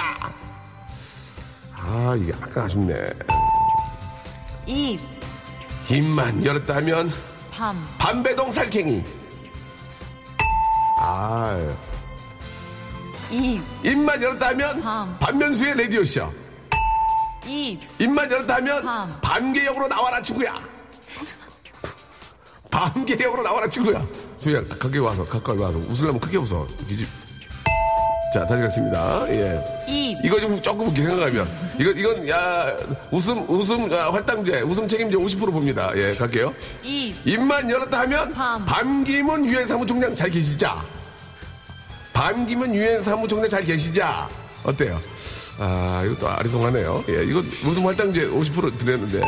아, 1.76 2.16
이게 2.18 2.32
약간 2.32 2.64
아쉽네. 2.64 3.10
입. 4.66 5.02
입만 5.90 6.46
열었다 6.46 6.78
하면 6.78 7.12
밤. 7.52 7.86
반배동 7.98 8.50
살쾡이. 8.50 9.04
아, 11.02 11.58
입. 13.32 13.62
입만 13.84 14.22
열었다 14.22 14.48
하면 14.50 14.82
밤. 14.82 15.18
반면수의 15.20 15.78
라디오 15.78 16.04
쇼. 16.04 16.32
입. 17.46 17.80
입만 18.00 18.30
열었다 18.32 18.56
하면 18.56 18.84
밤. 18.84 19.10
반개역으로 19.22 19.88
나와라 19.88 20.22
친구야. 20.22 20.60
반개역으로 22.72 23.44
나와라 23.44 23.68
친구야. 23.70 24.06
주희야 24.40 24.64
가까이 24.68 24.98
와서 25.00 25.26
가까이 25.26 25.58
와서 25.58 25.78
웃으려면 25.80 26.20
크게 26.20 26.38
웃어. 26.38 26.68
이 26.90 26.96
집. 26.96 27.08
자 28.34 28.46
다시 28.46 28.62
가겠습니다. 28.62 29.26
예. 29.30 29.64
입. 29.88 30.18
이거 30.24 30.40
좀 30.40 30.60
조금 30.62 30.88
웃게 30.88 31.02
생각하면 31.02 31.48
이건 31.80 31.98
이건 31.98 32.30
야 32.30 32.68
웃음 33.12 33.44
웃음 33.50 33.92
야, 33.92 34.12
활당제 34.12 34.62
웃음 34.62 34.88
책임제 34.88 35.18
50% 35.18 35.52
봅니다. 35.52 35.92
예 35.96 36.14
갈게요. 36.14 36.54
입. 36.84 37.16
입만 37.26 37.70
열었다 37.70 38.02
하면 38.02 38.32
밤. 38.34 38.64
밤기문 38.66 39.46
유엔 39.48 39.68
사무총장 39.68 40.16
잘 40.16 40.30
계시자. 40.30 40.84
밤기문 42.24 42.76
유엔 42.76 43.02
사무총장 43.02 43.50
잘 43.50 43.64
계시자. 43.64 44.28
어때요? 44.66 45.00
아 45.58 46.04
이것도 46.06 46.28
아리송하네요. 46.28 47.06
예 47.08 47.24
이거 47.24 47.40
웃음 47.64 47.86
활당제 47.86 48.28
50% 48.28 48.78
드렸는데 48.78 49.22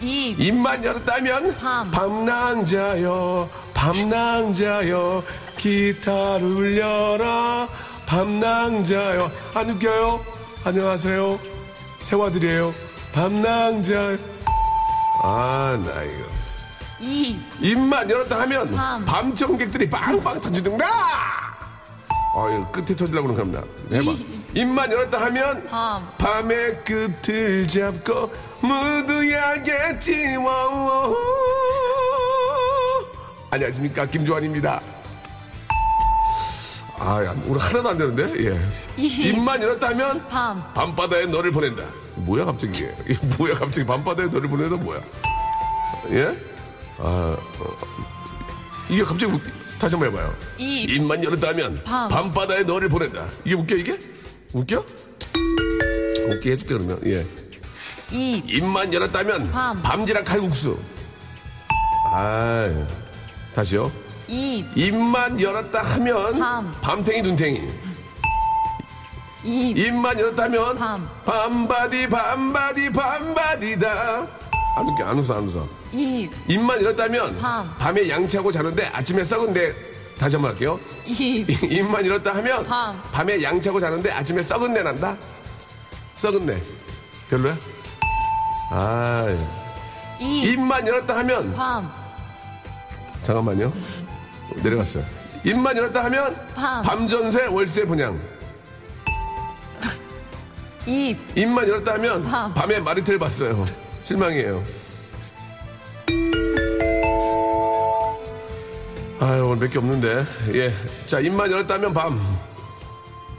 입. 0.00 0.38
입만 0.40 0.84
열었다면 0.84 1.56
밤. 1.56 1.90
밤낭자여 1.90 3.50
밤낭자여 3.74 5.24
기타를 5.56 6.44
울려라 6.46 7.68
밤낭자여 8.06 9.32
안 9.54 9.70
웃겨요? 9.70 10.24
안녕하세요 10.64 11.40
세화들이에요 12.02 12.72
밤낭자 13.12 14.16
아 15.24 15.76
나 15.84 16.02
이거 16.04 16.26
입. 17.00 17.40
입만 17.60 18.08
열었다 18.08 18.40
하면 18.42 18.70
밤. 18.70 19.04
밤청객들이 19.04 19.90
빵빵 19.90 20.40
터지든가 20.40 21.45
아 22.38 22.50
이거 22.50 22.70
끝에 22.70 22.94
터지려고 22.94 23.28
그러는 23.28 23.34
겁니다. 23.52 23.64
해봐. 23.90 24.12
입만 24.54 24.92
열었다 24.92 25.20
하면 25.24 25.64
밤. 25.68 26.06
밤의 26.18 26.84
끝을 26.84 27.66
잡고 27.66 28.30
무드야겠지 28.60 30.36
와우 30.36 31.16
안녕하십니까 33.50 34.04
김조한입니다. 34.06 34.80
아 36.98 37.24
야, 37.24 37.34
오늘 37.46 37.58
하나도 37.60 37.88
안 37.90 37.96
되는데? 37.98 38.32
예. 38.44 38.60
입만 39.30 39.62
열었다 39.62 39.88
하면 39.88 40.26
밤. 40.28 40.62
밤바다에 40.74 41.26
너를 41.26 41.50
보낸다. 41.50 41.84
뭐야 42.16 42.44
갑자기? 42.44 42.86
뭐야 43.38 43.54
갑자기 43.54 43.86
밤바다에 43.86 44.26
너를 44.26 44.48
보낸다 44.48 44.76
뭐야? 44.76 45.00
예? 46.10 46.36
아 46.98 47.36
어, 47.60 47.76
이게 48.88 49.02
갑자기 49.02 49.32
웃, 49.32 49.40
다시 49.78 49.96
한번 49.96 50.12
해봐요 50.12 50.34
입. 50.58 50.90
입만 50.90 51.22
열었다 51.24 51.48
하면 51.48 51.82
밤. 51.84 52.08
밤바다에 52.08 52.62
너를 52.62 52.88
보낸다 52.88 53.26
이게 53.44 53.54
웃겨 53.54 53.74
이게? 53.76 53.98
웃겨? 54.52 54.84
웃게 56.30 56.52
해줄게 56.52 56.74
그러면 56.74 57.00
예 57.06 57.26
입. 58.12 58.48
입만 58.48 58.92
열었다면 58.94 59.50
밤. 59.50 59.82
밤지락 59.82 60.24
칼국수. 60.24 60.78
아, 62.12 62.68
다시요. 63.54 63.90
입. 64.28 64.64
입만 64.76 65.40
열었다 65.40 65.82
하면 65.82 66.38
밤. 66.38 66.72
밤탱이 66.80 67.22
눈탱이. 67.22 67.68
입. 69.44 69.76
입만 69.78 70.18
열었다면 70.20 70.76
밤. 70.76 71.08
밤바디 71.24 72.08
밤바디 72.08 72.90
밤바디다. 72.90 74.26
안 74.76 74.86
웃겨 74.86 75.04
안 75.04 75.18
웃어 75.18 75.34
안 75.36 75.44
웃어. 75.48 75.68
입. 75.96 76.30
입만 76.48 76.82
열었다면 76.82 77.38
밤. 77.38 77.74
밤에 77.78 78.08
양치하고 78.08 78.52
자는데 78.52 78.86
아침에 78.92 79.24
썩은데 79.24 79.74
다시 80.18 80.36
한번 80.36 80.52
할게요. 80.52 80.78
입, 81.06 81.48
입만 81.72 82.06
열었다 82.06 82.34
하면 82.36 82.64
밤. 82.66 83.02
밤에 83.12 83.42
양 83.42 83.60
차고 83.60 83.80
자는데 83.80 84.10
아침에 84.10 84.42
썩은 84.42 84.72
내 84.74 84.82
난다. 84.82 85.16
썩은 86.14 86.46
내. 86.46 86.60
별로야? 87.30 87.56
아, 88.70 89.26
입, 90.20 90.44
입만 90.44 90.86
열었다 90.86 91.16
하면 91.18 91.52
밤, 91.54 91.90
잠깐만요. 93.22 93.72
내려갔어요. 94.62 95.04
입만 95.44 95.76
열었다 95.76 96.04
하면 96.04 96.36
밤. 96.54 96.82
밤전세 96.82 97.46
월세 97.46 97.84
분양. 97.84 98.18
입, 100.86 101.18
입만 101.36 101.68
열었다 101.68 101.94
하면 101.94 102.22
밤. 102.24 102.52
밤에 102.54 102.78
마리텔 102.80 103.18
봤어요. 103.18 103.64
실망이에요. 104.04 104.62
아유, 109.20 109.46
오늘 109.46 109.58
몇 109.66 109.70
개 109.72 109.78
없는데. 109.78 110.26
예. 110.54 110.72
자, 111.06 111.20
입만 111.20 111.50
열었다 111.50 111.74
하면 111.74 111.92
밤. 111.94 112.20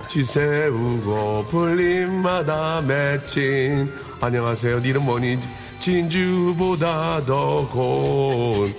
지새우고 0.07 1.45
풀림마다 1.49 2.81
맺힌. 2.81 3.93
안녕하세요. 4.21 4.81
네 4.81 4.89
이름 4.89 5.05
뭐니? 5.05 5.39
진주보다 5.79 7.23
더 7.25 7.67
고운. 7.69 8.73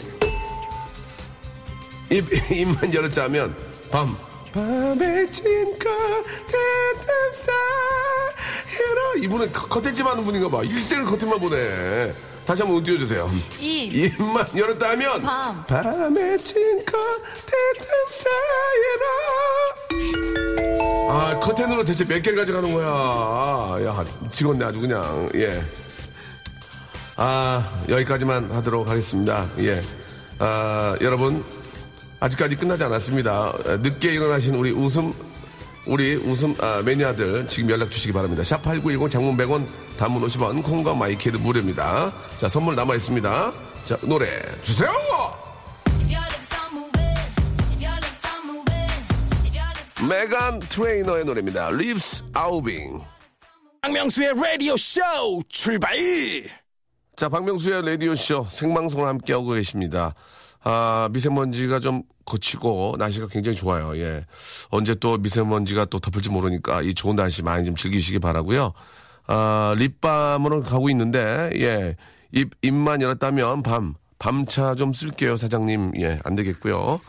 입, 2.10 2.26
입만 2.50 2.92
열었자면 2.92 3.54
밤. 3.90 4.16
밤에 4.52 5.30
진거 5.30 5.90
대답사 6.48 7.52
해라 8.66 9.00
이분은 9.22 9.52
컨- 9.52 9.68
컨텐츠 9.68 10.02
하는 10.02 10.24
분인가 10.24 10.48
봐 10.48 10.62
일생을 10.64 11.04
컨텐츠만 11.04 11.38
보네 11.38 12.14
다시 12.48 12.62
한번 12.62 12.82
띄워주세요 12.82 13.30
입, 13.60 13.94
입만 14.18 14.48
열었다 14.56 14.88
하면 14.92 15.20
밤. 15.20 15.62
밤에 15.66 16.38
진거 16.38 16.96
대답사 17.44 18.30
해라 18.80 19.04
아 21.10 21.38
컨텐츠로 21.40 21.84
대체 21.84 22.06
몇 22.06 22.22
개를 22.22 22.38
가져가는 22.38 22.72
거야 22.72 23.84
야 23.84 24.02
미치겠네 24.22 24.64
아주 24.64 24.80
그냥 24.80 25.28
예 25.34 25.62
아, 27.20 27.64
여기까지만 27.88 28.52
하도록 28.52 28.86
하겠습니다. 28.86 29.50
예. 29.58 29.82
아, 30.38 30.96
여러분, 31.00 31.44
아직까지 32.20 32.54
끝나지 32.54 32.84
않았습니다. 32.84 33.32
아, 33.66 33.76
늦게 33.82 34.14
일어나신 34.14 34.54
우리 34.54 34.70
웃음, 34.70 35.12
우리 35.88 36.16
웃음 36.16 36.54
아, 36.60 36.82
매니아들 36.84 37.48
지금 37.48 37.70
연락 37.70 37.90
주시기 37.90 38.12
바랍니다. 38.12 38.42
샵 38.44 38.62
8910 38.62 39.10
장문 39.10 39.36
100원, 39.38 39.66
단문 39.96 40.22
50원, 40.22 40.62
콩과 40.62 40.94
my 40.94 41.07
K는 41.07 41.38
무료입니다. 41.38 42.12
자, 42.36 42.46
선물 42.46 42.76
남아 42.76 42.94
있습니다. 42.94 43.52
자, 43.84 43.96
노래 44.02 44.26
주세요! 44.62 44.90
메간 50.08 50.58
트레이너의 50.60 51.24
노래입니다. 51.24 51.68
Lives 51.68 52.22
Outing. 52.36 53.02
박명수의 53.82 54.34
라디오 54.40 54.76
쇼 54.76 55.00
출발! 55.48 55.96
자, 57.16 57.28
박명수의 57.28 57.84
라디오 57.84 58.14
쇼 58.14 58.46
생방송을 58.50 59.08
함께하고 59.08 59.50
계십니다. 59.52 60.14
아, 60.62 61.08
미세먼지가 61.12 61.80
좀 61.80 62.02
거치고 62.24 62.96
날씨가 62.98 63.28
굉장히 63.28 63.56
좋아요. 63.56 63.96
예. 63.96 64.26
언제 64.70 64.94
또 64.94 65.16
미세먼지가 65.16 65.86
또 65.86 65.98
덮을지 65.98 66.28
모르니까 66.28 66.82
이 66.82 66.94
좋은 66.94 67.16
날씨 67.16 67.42
많이 67.42 67.64
좀 67.64 67.74
즐기시기 67.74 68.18
바라고요 68.18 68.72
아, 69.26 69.74
립밤으로 69.76 70.62
가고 70.62 70.90
있는데, 70.90 71.50
예. 71.54 71.96
입, 72.32 72.50
입만 72.62 73.00
열었다면 73.02 73.62
밤, 73.62 73.94
밤차 74.18 74.74
좀 74.74 74.92
쓸게요, 74.92 75.36
사장님. 75.36 75.92
예, 76.00 76.18
안 76.24 76.34
되겠고요. 76.34 77.00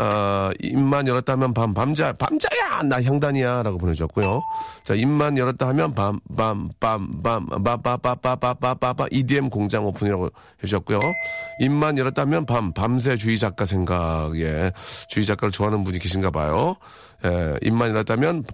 아, 0.00 0.52
입만 0.60 1.08
열었다면 1.08 1.54
밤, 1.54 1.74
밤자, 1.74 2.12
밤자야! 2.12 2.82
나 2.84 3.02
향단이야! 3.02 3.64
라고 3.64 3.78
보내주셨고요. 3.78 4.40
자, 4.84 4.94
입만 4.94 5.36
열었다 5.36 5.66
하면 5.68 5.92
밤, 5.92 6.20
밤, 6.36 6.70
밤, 6.78 7.20
밤, 7.20 7.46
빠빠빠빠빠빠빠빠, 7.46 9.08
EDM 9.10 9.50
공장 9.50 9.84
오픈이라고 9.84 10.30
해주셨고요. 10.62 11.00
입만 11.62 11.98
열었다면 11.98 12.46
밤, 12.46 12.72
밤새 12.72 13.16
주의 13.16 13.40
작가 13.40 13.66
생각, 13.66 14.36
예. 14.36 14.70
주의 15.08 15.26
작가를 15.26 15.50
좋아하는 15.50 15.82
분이 15.82 15.98
계신가 15.98 16.30
봐요. 16.30 16.76
예, 17.24 17.56
입만 17.62 17.90
열었다면 17.90 18.44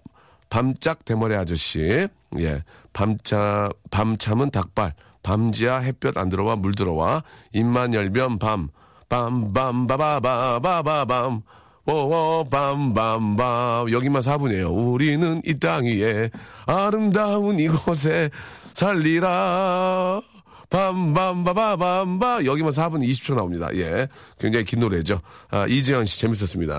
밤짝 0.49 1.05
대머리 1.05 1.35
아저씨, 1.35 2.09
예. 2.39 2.63
밤차, 2.95 3.69
밤참은 3.91 4.51
닭발, 4.51 4.95
밤지야 5.23 5.81
햇볕 5.81 6.17
안 6.17 6.31
들어와 6.31 6.57
물 6.57 6.75
들어와, 6.75 7.23
입만 7.53 7.93
열면 7.93 8.39
밤, 8.39 8.69
빰빰바바바바바밤 9.09 11.43
오오 11.87 12.47
빰빰밤 12.51 13.93
여기만 13.93 14.23
4분이에요. 14.23 14.75
우리는 14.75 15.43
이 15.45 15.59
땅 15.59 15.85
위에 15.85 16.31
아름다운 16.67 17.59
이곳에 17.59 18.31
살리라. 18.73 20.23
빰빰바바밤바. 20.71 22.47
여기만 22.47 22.73
4분 22.73 23.07
20초 23.07 23.35
나옵니다. 23.35 23.69
예. 23.75 24.09
굉장히 24.41 24.65
긴 24.65 24.81
노래죠. 24.81 25.19
아, 25.51 25.67
이재현 25.69 26.07
씨 26.07 26.21
재밌었습니다 26.21 26.79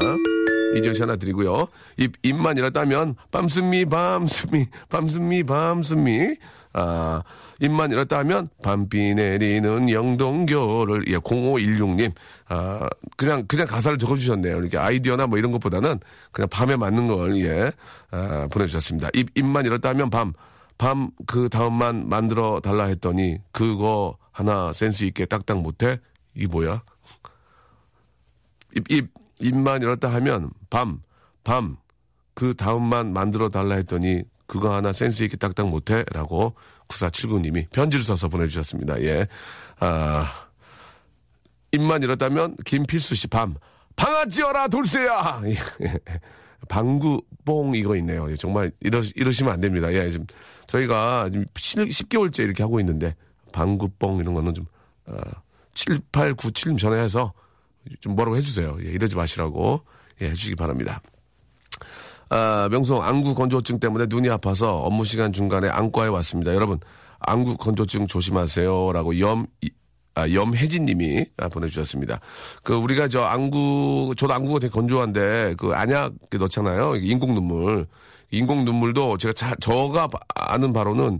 이재현 0.75 0.93
씨 0.93 1.01
하나 1.01 1.15
드리고요 1.15 1.67
입, 1.97 2.13
입만 2.23 2.57
열었다면 2.57 3.15
밤순미 3.31 3.85
밤순미 3.85 4.67
밤순미 4.89 5.43
밤순미 5.43 6.35
아, 6.73 7.23
입만 7.61 7.91
열었다 7.93 8.17
하면 8.19 8.49
밤비 8.61 9.15
내리는 9.15 9.89
영동교를 9.89 11.07
예, 11.07 11.17
0516님 11.17 12.11
아, 12.49 12.89
그냥 13.15 13.45
그냥 13.47 13.65
가사를 13.65 13.97
적어주셨네요. 13.97 14.57
이렇게 14.57 14.77
아이디어나 14.77 15.25
뭐 15.25 15.37
이런 15.37 15.53
것보다는 15.53 16.01
그냥 16.33 16.49
밤에 16.49 16.75
맞는 16.75 17.07
걸 17.07 17.37
예, 17.37 17.71
아, 18.11 18.49
보내주셨습니다. 18.51 19.07
입 19.13 19.29
입만 19.37 19.65
열었다 19.65 19.87
하면 19.87 20.09
밤 20.09 20.33
밤 20.77 21.11
그 21.25 21.49
다음만 21.49 22.09
만들어 22.09 22.59
달라 22.59 22.85
했더니 22.85 23.39
그거 23.51 24.17
하나 24.31 24.73
센스 24.73 25.03
있게 25.05 25.25
딱딱 25.25 25.61
못해 25.61 25.99
이 26.35 26.47
뭐야? 26.47 26.83
입, 28.75 28.91
입, 28.91 29.09
입만 29.39 29.81
열었다 29.81 30.13
하면 30.13 30.49
밤, 30.69 31.01
밤, 31.43 31.77
그 32.33 32.53
다음만 32.55 33.13
만들어 33.13 33.49
달라 33.49 33.75
했더니 33.75 34.23
그거 34.47 34.73
하나 34.73 34.93
센스 34.93 35.23
있게 35.23 35.37
딱딱 35.37 35.69
못해? 35.69 36.03
라고 36.11 36.55
9479님이 36.87 37.69
편지를 37.71 38.03
써서 38.03 38.27
보내주셨습니다. 38.27 39.01
예. 39.01 39.27
아, 39.79 40.31
입만 41.71 42.03
열었다면 42.03 42.57
김필수 42.65 43.15
씨 43.15 43.27
밤, 43.27 43.55
방아찌어라 43.95 44.67
돌쇠야! 44.67 45.41
예. 45.81 45.99
방구뽕 46.67 47.75
이거 47.75 47.95
있네요. 47.97 48.29
예, 48.31 48.35
정말 48.35 48.71
이러, 48.79 49.01
이러시면 49.15 49.53
안 49.53 49.59
됩니다. 49.59 49.91
예, 49.93 50.09
지금 50.09 50.25
저희가 50.67 51.29
지금 51.31 51.45
10, 51.55 52.09
개월째 52.09 52.43
이렇게 52.43 52.63
하고 52.63 52.79
있는데 52.79 53.15
방구뽕 53.51 54.19
이런 54.19 54.33
거는 54.33 54.53
좀, 54.53 54.65
어, 55.05 55.15
7, 55.73 55.99
8, 56.11 56.33
9, 56.33 56.51
7 56.51 56.77
전화해서 56.77 57.33
좀 58.01 58.15
뭐라고 58.15 58.37
해주세요. 58.37 58.77
예, 58.83 58.89
이러지 58.89 59.15
마시라고 59.15 59.81
예, 60.21 60.29
해주시기 60.29 60.55
바랍니다. 60.55 61.01
아, 62.29 62.67
명성 62.71 63.03
안구 63.03 63.35
건조증 63.35 63.79
때문에 63.79 64.05
눈이 64.09 64.29
아파서 64.29 64.77
업무 64.79 65.05
시간 65.05 65.31
중간에 65.31 65.67
안과에 65.69 66.07
왔습니다. 66.07 66.53
여러분 66.55 66.79
안구 67.19 67.57
건조증 67.57 68.07
조심하세요라고 68.07 69.19
염 69.19 69.45
이- 69.61 69.69
아, 70.15 70.29
염혜진님이 70.29 71.25
아, 71.37 71.49
보내주셨습니다. 71.49 72.19
그 72.63 72.73
우리가 72.73 73.09
저 73.09 73.23
안구 73.23 74.13
저도 74.17 74.33
안구가 74.33 74.59
되게 74.59 74.71
건조한데 74.71 75.55
그 75.57 75.73
안약 75.73 76.13
넣잖아요. 76.39 76.95
인공 76.95 77.33
눈물. 77.33 77.85
인공 78.31 78.65
눈물도 78.65 79.17
제가 79.17 79.33
자, 79.33 79.53
저가 79.61 80.07
바- 80.07 80.17
아는 80.33 80.73
바로는 80.73 81.19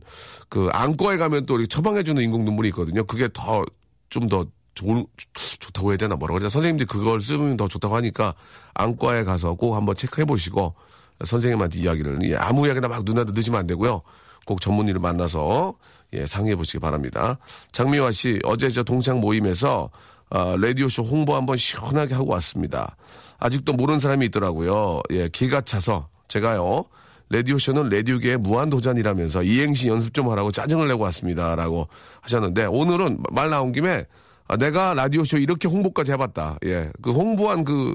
그 0.49 0.69
안과에 0.73 1.17
가면 1.17 1.45
또 1.45 1.63
처방해주는 1.65 2.21
인공 2.23 2.45
눈물이 2.45 2.69
있거든요. 2.69 3.03
그게 3.03 3.29
더 3.33 3.63
좀더 4.09 4.47
좋은 4.75 5.05
좋다고 5.33 5.91
해야 5.91 5.97
되나 5.97 6.15
뭐라고 6.15 6.35
해야 6.35 6.39
되나 6.41 6.49
선생님들이 6.49 6.85
그걸 6.85 7.21
쓰면 7.21 7.57
더 7.57 7.67
좋다고 7.67 7.95
하니까 7.95 8.35
안과에 8.73 9.23
가서 9.23 9.55
꼭 9.55 9.75
한번 9.75 9.95
체크해 9.95 10.25
보시고 10.25 10.75
선생님한테 11.23 11.79
이야기를 11.79 12.19
예, 12.29 12.35
아무 12.35 12.67
이야기나 12.67 12.87
막 12.87 13.03
눈에 13.05 13.23
넣으시면 13.23 13.59
안 13.61 13.67
되고요. 13.67 14.01
꼭 14.45 14.61
전문의를 14.61 14.99
만나서 14.99 15.73
예, 16.13 16.25
상의해 16.25 16.55
보시기 16.55 16.79
바랍니다. 16.79 17.39
장미화 17.71 18.11
씨 18.11 18.39
어제 18.43 18.69
저 18.69 18.83
동창 18.83 19.21
모임에서 19.21 19.89
아, 20.29 20.55
라디오쇼 20.59 21.03
홍보 21.03 21.35
한번 21.35 21.55
시원하게 21.57 22.13
하고 22.13 22.31
왔습니다. 22.31 22.97
아직도 23.39 23.73
모르는 23.73 23.99
사람이 23.99 24.25
있더라고요. 24.27 25.01
예, 25.11 25.29
기가 25.29 25.61
차서 25.61 26.09
제가요. 26.27 26.85
라디오쇼는 27.29 27.89
라디오계의 27.89 28.37
무한도전이라면서 28.37 29.43
이행시 29.43 29.87
연습 29.87 30.13
좀 30.13 30.29
하라고 30.31 30.51
짜증을 30.51 30.87
내고 30.87 31.03
왔습니다. 31.03 31.55
라고 31.55 31.87
하셨는데 32.21 32.65
오늘은 32.65 33.23
말 33.31 33.49
나온 33.49 33.71
김에 33.71 34.05
아, 34.47 34.57
내가 34.57 34.93
라디오쇼 34.93 35.37
이렇게 35.37 35.67
홍보까지 35.67 36.11
해봤다. 36.13 36.57
예. 36.65 36.91
그 37.01 37.11
홍보한 37.11 37.63
그 37.63 37.93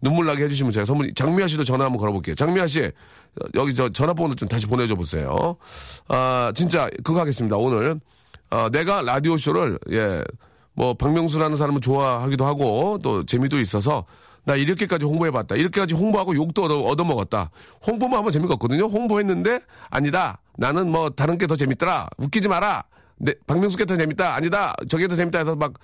눈물 0.00 0.26
나게 0.26 0.44
해주시면 0.44 0.72
제가 0.72 0.84
선물, 0.84 1.12
장미아 1.14 1.46
씨도 1.46 1.64
전화 1.64 1.84
한번 1.84 2.00
걸어볼게요. 2.00 2.34
장미아 2.34 2.66
씨, 2.66 2.82
어, 2.84 3.46
여기 3.54 3.72
저 3.74 3.88
전화번호 3.88 4.34
좀 4.34 4.48
다시 4.48 4.66
보내줘 4.66 4.96
보세요. 4.96 5.56
아, 6.08 6.52
진짜 6.56 6.88
그거 7.04 7.20
하겠습니다. 7.20 7.56
오늘, 7.56 8.00
어, 8.50 8.68
내가 8.70 9.02
라디오쇼를, 9.02 9.78
예, 9.92 10.22
뭐, 10.74 10.94
박명수라는 10.94 11.56
사람을 11.56 11.80
좋아하기도 11.80 12.44
하고 12.46 12.98
또 13.02 13.24
재미도 13.24 13.60
있어서 13.60 14.04
나 14.44 14.56
이렇게까지 14.56 15.04
홍보해봤다. 15.06 15.54
이렇게까지 15.54 15.94
홍보하고 15.94 16.34
욕도 16.34 16.64
얻어, 16.64 16.80
얻어먹었다. 16.80 17.50
홍보만 17.86 18.18
하면 18.18 18.32
재미가 18.32 18.54
없거든요. 18.54 18.86
홍보했는데 18.86 19.60
아니다. 19.88 20.40
나는 20.58 20.90
뭐 20.90 21.10
다른 21.10 21.38
게 21.38 21.46
더 21.46 21.54
재밌더라. 21.54 22.08
웃기지 22.18 22.48
마라. 22.48 22.82
네, 23.24 23.34
박명수 23.46 23.78
게더 23.78 23.96
재밌다. 23.96 24.34
아니다. 24.34 24.74
저게 24.88 25.06
더 25.06 25.14
재밌다 25.14 25.38
해서 25.38 25.54
막, 25.54 25.74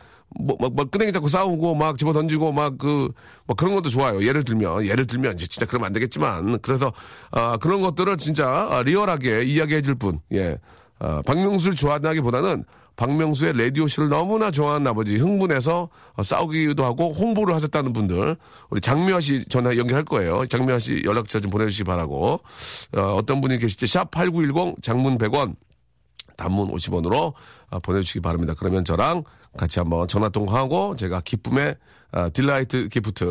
뭐, 0.41 0.57
막, 0.61 0.75
막 0.75 0.91
끄댕이 0.91 1.13
잡고 1.13 1.29
싸우고 1.29 1.77
막 1.77 1.97
집어 1.97 2.13
던지고 2.13 2.51
막 2.51 2.77
그, 2.79 3.13
뭐 3.47 3.55
그런 3.55 3.75
것도 3.77 3.91
좋아요. 3.91 4.25
예를 4.25 4.43
들면, 4.43 4.85
예를 4.85 5.07
들면 5.07 5.35
이제 5.35 5.47
진짜 5.47 5.65
그러면 5.65 5.87
안 5.87 5.93
되겠지만. 5.93 6.59
그래서, 6.59 6.93
아, 7.31 7.57
그런 7.59 7.81
것들을 7.81 8.17
진짜 8.17 8.49
아, 8.49 8.83
리얼하게 8.83 9.45
이야기해 9.45 9.83
줄 9.83 9.95
분. 9.95 10.19
예. 10.33 10.59
아, 10.99 11.23
박명수를 11.25 11.77
좋아하기보다는 11.77 12.65
박명수의 12.97 13.57
라디오쇼를 13.57 14.11
너무나 14.11 14.51
좋아하는 14.51 14.83
나머지 14.83 15.17
흥분해서 15.17 15.89
어, 16.15 16.23
싸우기도 16.25 16.85
하고 16.85 17.13
홍보를 17.13 17.55
하셨다는 17.55 17.93
분들 17.93 18.37
우리 18.71 18.81
장미화 18.81 19.21
씨 19.21 19.45
전화 19.49 19.77
연결할 19.77 20.05
거예요. 20.05 20.45
장미화 20.47 20.81
씨 20.81 21.03
연락처 21.05 21.39
좀 21.39 21.53
보내주시기 21.53 21.85
바라고 21.85 22.41
어, 22.97 23.01
어떤 23.01 23.41
분이 23.41 23.59
계실지 23.59 23.87
샵 23.87 24.11
8910 24.11 24.83
장문 24.83 25.19
100원 25.19 25.55
단문 26.39 26.69
50원으로 26.69 27.35
아, 27.69 27.79
보내주시기 27.81 28.21
바랍니다. 28.21 28.55
그러면 28.59 28.87
저랑 28.87 29.25
같이 29.59 29.79
한번 29.79 30.09
전화 30.09 30.31
통화하고 30.31 30.97
제가 30.97 31.21
기쁨의 31.21 31.77
아, 32.13 32.31
delight 32.31 32.89
gift 32.89 33.25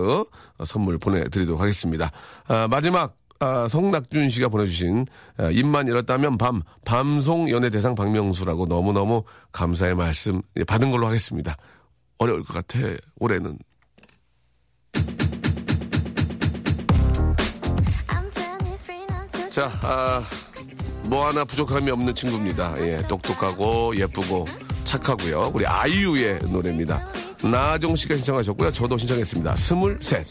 어, 0.59 0.65
선물 0.65 0.99
보내드리도록 0.99 1.59
하겠습니다. 1.59 2.11
아, 2.47 2.67
마지막 2.69 3.15
아, 3.39 3.67
성낙준 3.67 4.29
씨가 4.29 4.49
보내주신 4.49 5.05
아, 5.37 5.49
입만 5.49 5.87
열었다면 5.87 6.37
밤 6.37 6.61
밤송 6.85 7.49
연예 7.49 7.69
대상 7.69 7.95
박명수라고 7.95 8.65
너무너무 8.65 9.23
감사의 9.51 9.95
말씀 9.95 10.41
예, 10.57 10.63
받은 10.63 10.91
걸로 10.91 11.07
하겠습니다. 11.07 11.55
어려울 12.19 12.43
것 12.43 12.53
같아 12.53 12.79
올해는 13.19 13.57
I'm 18.07 18.31
23 18.31 19.05
now, 19.09 19.23
so 19.23 19.49
자, 19.49 19.71
아, 19.83 20.23
뭐 21.07 21.25
하나 21.25 21.45
부족함이 21.45 21.89
없는 21.89 22.13
친구입니다. 22.15 22.73
예, 22.79 22.91
똑똑하고 23.07 23.95
예쁘고 23.95 24.45
착하고요. 24.83 25.51
우리 25.53 25.65
아이유의 25.65 26.39
노래입니다. 26.51 27.07
나정 27.49 27.95
씨가 27.95 28.15
신청하셨고요. 28.15 28.71
저도 28.71 28.97
신청했습니다. 28.97 29.55
스물셋. 29.55 30.27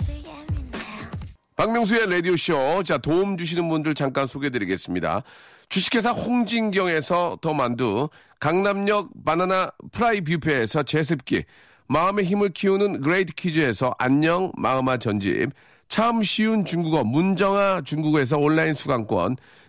박명수의 1.56 2.10
라디오쇼. 2.10 2.82
자, 2.84 2.98
도움 2.98 3.38
주시는 3.38 3.68
분들 3.68 3.94
잠깐 3.94 4.26
소개해드리겠습니다. 4.26 5.22
주식회사 5.70 6.10
홍진경에서 6.10 7.38
더 7.40 7.54
만두, 7.54 8.08
강남역 8.38 9.10
바나나 9.24 9.70
프라이 9.92 10.20
뷔페에서 10.20 10.82
제습기, 10.82 11.44
마음의 11.88 12.26
힘을 12.26 12.50
키우는 12.50 13.00
그레이트 13.00 13.32
퀴즈에서 13.32 13.94
안녕 13.98 14.52
마음아 14.56 14.98
전집, 14.98 15.50
참 15.88 16.22
쉬운 16.22 16.64
중국어 16.64 17.02
문정아 17.02 17.82
중국어에서 17.84 18.38
온라인 18.38 18.74
수강권, 18.74 19.36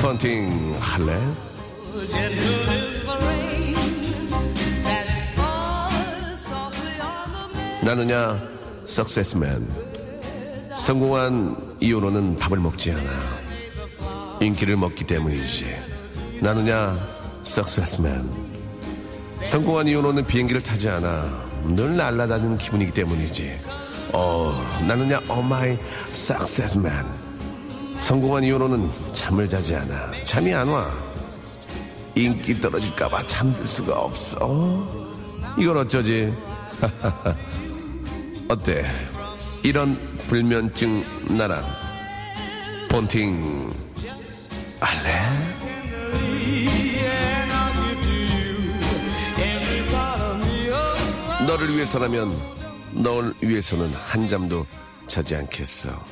펀팅 0.00 0.76
할래? 0.78 1.20
나느냐? 7.82 8.40
석세스맨. 8.86 9.68
성공한 10.76 11.56
이후로는 11.80 12.36
밥을 12.36 12.58
먹지 12.58 12.92
않아. 12.92 13.10
인기를 14.40 14.76
먹기 14.76 15.04
때문이지. 15.04 15.76
나느냐? 16.40 16.96
석세스맨. 17.42 18.22
성공한 19.42 19.88
이후로는 19.88 20.24
비행기를 20.26 20.62
타지 20.62 20.88
않아. 20.88 21.48
늘 21.64 21.96
날아다니는 21.96 22.56
기분이기 22.58 22.92
때문이지. 22.92 23.60
어 24.12 24.52
나느냐? 24.86 25.20
오마이 25.28 25.76
석세스맨 26.12 27.17
성공한 27.98 28.44
이후로는 28.44 28.90
잠을 29.12 29.48
자지 29.48 29.74
않아 29.74 30.12
잠이 30.24 30.54
안 30.54 30.68
와 30.68 30.88
인기 32.14 32.60
떨어질까봐 32.60 33.24
잠들 33.26 33.66
수가 33.66 33.96
없어 34.00 34.86
이걸 35.56 35.76
어쩌지 35.78 36.32
어때? 38.48 38.84
이런 39.62 40.00
불면증 40.28 41.04
나랑 41.36 41.64
본팅 42.88 43.72
할래? 44.80 45.28
너를 51.46 51.74
위해서라면 51.74 52.36
널 52.92 53.34
위해서는 53.40 53.92
한 53.94 54.28
잠도 54.28 54.66
자지 55.06 55.36
않겠어. 55.36 56.04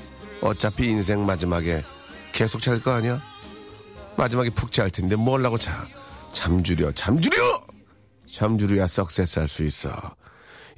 어차피 0.46 0.88
인생 0.88 1.24
마지막에 1.26 1.82
계속 2.32 2.60
잘 2.60 2.80
거 2.80 2.92
아니야? 2.92 3.20
마지막에 4.16 4.50
푹 4.50 4.72
잘 4.72 4.90
텐데 4.90 5.16
뭘 5.16 5.44
하고 5.44 5.58
자? 5.58 5.86
잠주려, 6.32 6.92
잠주려! 6.92 7.60
잠주려야 8.32 8.86
석세스 8.86 9.38
할 9.38 9.48
수 9.48 9.64
있어. 9.64 9.90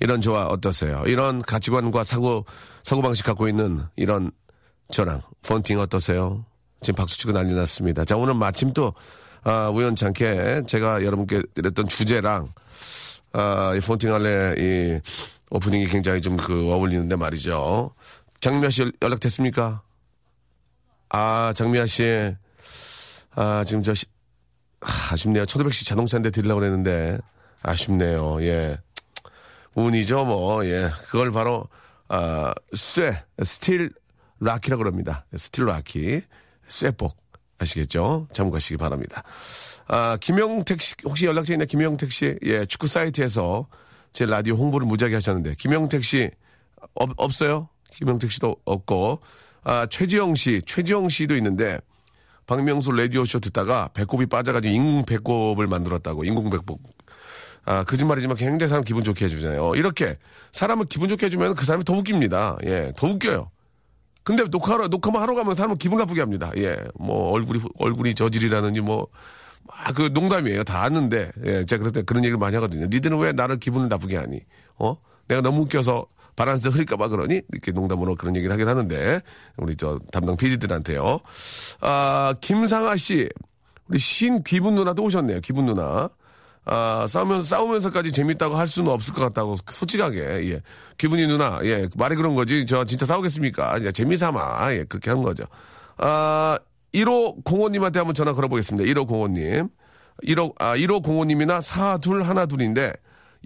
이런 0.01 0.21
저와 0.21 0.47
어떠세요? 0.47 1.03
이런 1.07 1.43
가치관과 1.43 2.05
사고, 2.05 2.45
사고방식 2.85 3.27
갖고 3.27 3.49
있는 3.49 3.83
이런 3.97 4.31
저랑 4.93 5.23
폰팅 5.47 5.81
어떠세요? 5.81 6.45
지금 6.83 6.97
박수 6.97 7.19
치고 7.19 7.33
난리 7.33 7.53
났습니다. 7.55 8.05
자, 8.05 8.17
오늘 8.17 8.35
마침 8.35 8.73
또, 8.73 8.95
아, 9.43 9.69
우연찮게 9.71 10.63
제가 10.69 11.05
여러분께 11.05 11.43
드렸던 11.55 11.87
주제랑, 11.87 12.47
아, 13.33 13.75
이 13.77 13.81
폰팅 13.81 14.15
할래, 14.15 14.55
이 14.57 15.01
오프닝이 15.51 15.87
굉장히 15.87 16.21
좀 16.21 16.37
그 16.37 16.71
어울리는데 16.73 17.17
말이죠. 17.17 17.91
장미화 18.41 18.71
씨 18.71 18.91
연락 19.03 19.21
됐습니까? 19.21 19.83
아, 21.11 21.53
장미화 21.57 21.87
씨, 21.87 22.35
아, 23.35 23.65
지금 23.67 23.83
저, 23.83 23.95
시- 23.95 24.07
아, 24.81 24.87
아쉽네요. 25.13 25.47
초도백 25.47 25.73
씨 25.73 25.85
자동차인데 25.85 26.31
드리려고 26.31 26.61
그랬는데, 26.61 27.19
아쉽네요. 27.63 28.43
예. 28.43 28.79
운이죠, 29.75 30.25
뭐, 30.25 30.65
예. 30.67 30.91
그걸 31.09 31.33
바로, 31.33 31.67
아, 32.09 32.53
쇠, 32.75 33.23
steel 33.43 33.93
lucky라고 34.41 34.83
그럽니다. 34.83 35.25
steel 35.37 35.67
lucky. 35.67 36.23
쇠복. 36.69 37.17
아시겠죠? 37.61 38.29
참고하시기 38.33 38.77
바랍니다. 38.77 39.25
아, 39.89 40.17
김영택 40.21 40.81
씨, 40.81 40.95
혹시 41.05 41.27
연락처 41.27 41.55
있나, 41.55 41.65
김영택 41.65 42.13
씨? 42.13 42.39
예, 42.45 42.67
축구 42.67 42.87
사이트에서 42.87 43.67
제 44.13 44.27
라디오 44.27 44.55
홍보를 44.55 44.87
무지하게 44.87 45.17
하셨는데, 45.17 45.55
김영택 45.59 46.05
씨, 46.05 46.31
없, 46.95 47.11
없어요? 47.17 47.69
김영택 47.91 48.31
씨도 48.31 48.57
없고, 48.65 49.21
아, 49.65 49.87
최지영 49.87 50.35
씨, 50.35 50.63
최지영 50.65 51.09
씨도 51.09 51.37
있는데, 51.37 51.79
박명수 52.47 52.93
라디오쇼 52.93 53.41
듣다가 53.41 53.91
배꼽이 53.93 54.27
빠져가지고 54.27 54.75
인공 54.75 55.05
배꼽을 55.05 55.67
만들었다고, 55.67 56.25
인공 56.25 56.51
배꼽. 56.51 56.81
아, 57.65 57.85
거짓말이지만 57.85 58.37
굉장히 58.37 58.69
사람 58.69 58.83
기분 58.83 59.05
좋게 59.05 59.27
해주잖아요. 59.27 59.75
이렇게 59.75 60.17
사람을 60.53 60.87
기분 60.87 61.09
좋게 61.11 61.27
해주면 61.27 61.55
그 61.55 61.67
사람이 61.67 61.85
더 61.85 61.93
웃깁니다. 61.93 62.57
예, 62.65 62.93
더 62.97 63.07
웃겨요. 63.07 63.51
근데 64.23 64.45
녹화하러, 64.45 64.89
녹화만 64.89 65.21
하러 65.21 65.35
가면 65.35 65.55
사람을 65.55 65.77
기분 65.77 65.99
나쁘게 65.99 66.21
합니다. 66.21 66.51
예, 66.57 66.79
뭐, 66.99 67.31
얼굴이, 67.33 67.61
얼굴이 67.79 68.15
저질이라는지 68.15 68.81
뭐, 68.81 69.09
아, 69.71 69.93
그 69.93 70.11
농담이에요. 70.13 70.65
다 70.65 70.83
아는데. 70.83 71.31
예, 71.45 71.65
제가 71.67 71.81
그럴 71.81 71.93
때 71.93 72.03
그런 72.03 72.25
얘기를 72.25 72.39
많이 72.39 72.55
하거든요. 72.57 72.87
니들은 72.87 73.19
왜 73.19 73.33
나를 73.33 73.59
기분을 73.59 73.89
나쁘게 73.89 74.17
하니? 74.17 74.41
어? 74.79 74.97
내가 75.27 75.43
너무 75.43 75.63
웃겨서 75.63 76.07
바란스 76.39 76.69
흐릴까봐 76.69 77.09
그러니? 77.09 77.43
이렇게 77.53 77.73
농담으로 77.73 78.15
그런 78.15 78.37
얘기를 78.37 78.53
하긴 78.53 78.69
하는데, 78.69 79.21
우리 79.57 79.77
저 79.77 79.99
담당 80.13 80.37
PD들한테요. 80.37 81.19
아, 81.81 82.35
김상아 82.41 82.97
씨. 82.97 83.29
우리 83.89 83.99
신 83.99 84.45
기분 84.45 84.77
누나도 84.77 85.03
오셨네요. 85.03 85.41
기분 85.41 85.67
누나. 85.67 86.09
아, 86.65 87.07
싸우면서, 87.09 87.43
싸우면서까지 87.43 88.13
재밌다고 88.13 88.55
할 88.55 88.69
수는 88.69 88.93
없을 88.93 89.15
것 89.15 89.23
같다고, 89.23 89.57
솔직하게, 89.69 90.21
예. 90.53 90.63
기분이 90.97 91.27
누나, 91.27 91.59
예. 91.65 91.89
말이 91.97 92.15
그런 92.15 92.37
거지. 92.37 92.67
저 92.67 92.85
진짜 92.85 93.05
싸우겠습니까? 93.05 93.79
이제 93.79 93.91
재미삼아, 93.91 94.75
예. 94.75 94.85
그렇게 94.85 95.11
하는 95.11 95.25
거죠. 95.25 95.45
아, 95.97 96.57
1호 96.95 97.43
공호님한테 97.45 97.99
한번 97.99 98.15
전화 98.15 98.33
걸어보겠습니다. 98.33 98.89
1호 98.93 99.09
공호님. 99.09 99.71
15, 100.25 100.55
아, 100.61 100.77
1505님이나 100.77 101.61
4212인데, 101.61 102.97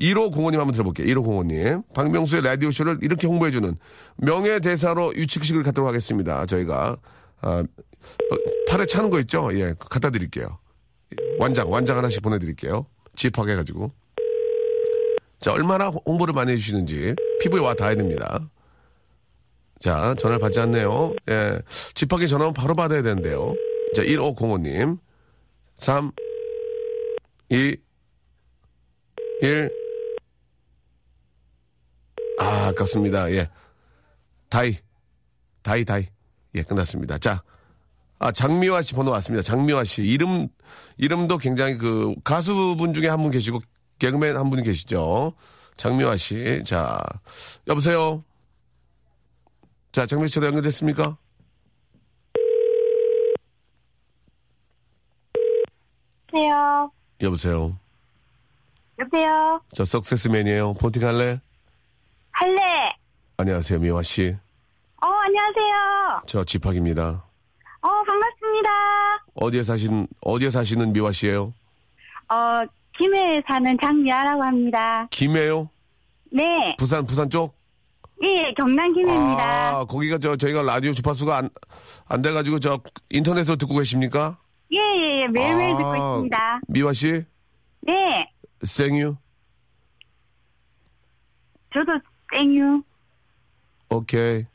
1505님 0.03 0.57
한번 0.59 0.73
들어볼게요. 0.73 1.07
1505님. 1.07 1.85
박명수의 1.95 2.43
라디오쇼를 2.43 2.99
이렇게 3.03 3.27
홍보해주는 3.27 3.77
명예대사로 4.17 5.15
유치식을 5.15 5.63
갖도록 5.63 5.89
하겠습니다. 5.89 6.45
저희가, 6.47 6.97
아, 7.41 7.49
어, 7.51 8.37
팔에 8.69 8.87
차는 8.87 9.11
거 9.11 9.21
있죠? 9.21 9.49
예, 9.53 9.75
갖다 9.79 10.11
드릴게요. 10.11 10.59
완장, 11.39 11.71
완장 11.71 11.97
하나씩 11.97 12.23
보내드릴게요. 12.23 12.87
집합해가지고. 13.15 13.93
자, 15.39 15.53
얼마나 15.53 15.89
홍보를 15.89 16.35
많이 16.35 16.53
해주시는지 16.53 17.15
피부에 17.41 17.61
와 17.61 17.75
닿아야 17.75 17.95
됩니다. 17.95 18.49
자, 19.81 20.15
전화를 20.19 20.39
받지 20.39 20.61
않네요. 20.61 21.15
예. 21.29 21.61
집합에 21.95 22.27
전화 22.27 22.45
오면 22.45 22.55
바로 22.55 22.75
받아야 22.75 23.03
되는데요. 23.03 23.55
자, 23.95 24.03
1505님. 24.03 24.99
3, 25.77 26.13
2, 27.51 27.77
1. 29.43 29.82
아, 32.43 32.67
아깝습니다. 32.69 33.31
예. 33.33 33.49
다이. 34.49 34.77
다이, 35.63 35.85
다이. 35.85 36.07
예, 36.55 36.63
끝났습니다. 36.63 37.19
자. 37.19 37.43
아, 38.19 38.31
장미화 38.33 38.83
씨 38.83 38.95
번호 38.95 39.11
왔습니다. 39.13 39.43
장미화 39.43 39.85
씨. 39.85 40.03
이름, 40.03 40.49
이름도 40.97 41.39
굉장히 41.39 41.77
그 41.77 42.15
가수분 42.25 42.95
중에 42.95 43.09
한 43.09 43.21
분 43.23 43.31
계시고 43.31 43.61
개그맨 43.99 44.37
한 44.37 44.51
분 44.51 44.63
계시죠. 44.63 45.33
장미화 45.77 46.17
씨. 46.17 46.63
자, 46.65 47.03
여보세요? 47.69 48.25
자, 49.93 50.07
장미화 50.07 50.29
씨도 50.29 50.47
연결됐습니까? 50.47 51.17
여보세요. 56.35 56.91
여보세요? 57.21 57.79
여보세요. 58.99 59.61
저 59.75 59.85
석세스맨이에요. 59.85 60.75
본팅 60.75 61.07
할래? 61.07 61.41
할래. 62.33 62.91
안녕하세요, 63.37 63.79
미화 63.81 64.03
씨. 64.03 64.37
어, 65.03 65.07
안녕하세요. 65.07 66.21
저 66.27 66.45
집학입니다. 66.45 67.25
어, 67.81 67.89
반갑습니다. 68.07 68.71
어디에 69.35 69.63
사신, 69.63 70.07
어디에 70.21 70.51
사시는 70.51 70.93
미화 70.93 71.11
씨예요? 71.13 71.53
어, 72.29 72.61
김해에 72.99 73.43
사는 73.47 73.77
장미아라고 73.81 74.43
합니다. 74.43 75.07
김해요? 75.11 75.69
네. 76.31 76.75
부산, 76.79 77.05
부산 77.05 77.29
쪽? 77.29 77.55
예, 78.23 78.53
경남 78.57 78.93
김해입니다. 78.95 79.79
아, 79.79 79.85
거기가 79.85 80.19
저, 80.19 80.37
저희가 80.37 80.63
라디오 80.63 80.93
주파수가 80.93 81.37
안, 81.37 81.51
안 82.07 82.21
돼가지고 82.21 82.61
저 82.61 82.79
인터넷으로 83.11 83.57
듣고 83.57 83.75
계십니까? 83.77 84.39
예, 84.73 84.79
예, 84.79 85.23
예. 85.23 85.29
매일매일 85.29 85.75
아, 85.75 85.77
듣고 85.77 85.97
있습니다. 85.97 86.61
미화 86.69 86.93
씨? 86.93 87.25
네. 87.81 88.31
생유? 88.63 89.17
저도 91.75 91.93
땡유. 92.33 92.83
오케이. 93.91 94.47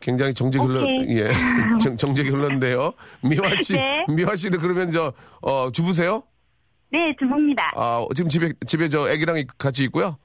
굉장히 0.00 0.34
정적이 0.34 0.66
흘러. 0.66 0.82
예. 1.08 1.30
정, 1.80 1.96
정적이 1.96 2.30
흘렀는데요. 2.30 2.92
미화 3.22 3.48
씨, 3.62 3.74
네. 3.74 4.04
미화 4.08 4.34
씨는 4.34 4.58
그러면 4.58 4.90
저, 4.90 5.12
어, 5.40 5.70
주부세요? 5.70 6.22
네, 6.90 7.14
주부입니다. 7.18 7.72
아, 7.74 8.04
지금 8.14 8.28
집에, 8.28 8.52
집에 8.66 8.88
저 8.88 9.08
애기랑 9.08 9.42
같이 9.56 9.84
있고요? 9.84 10.18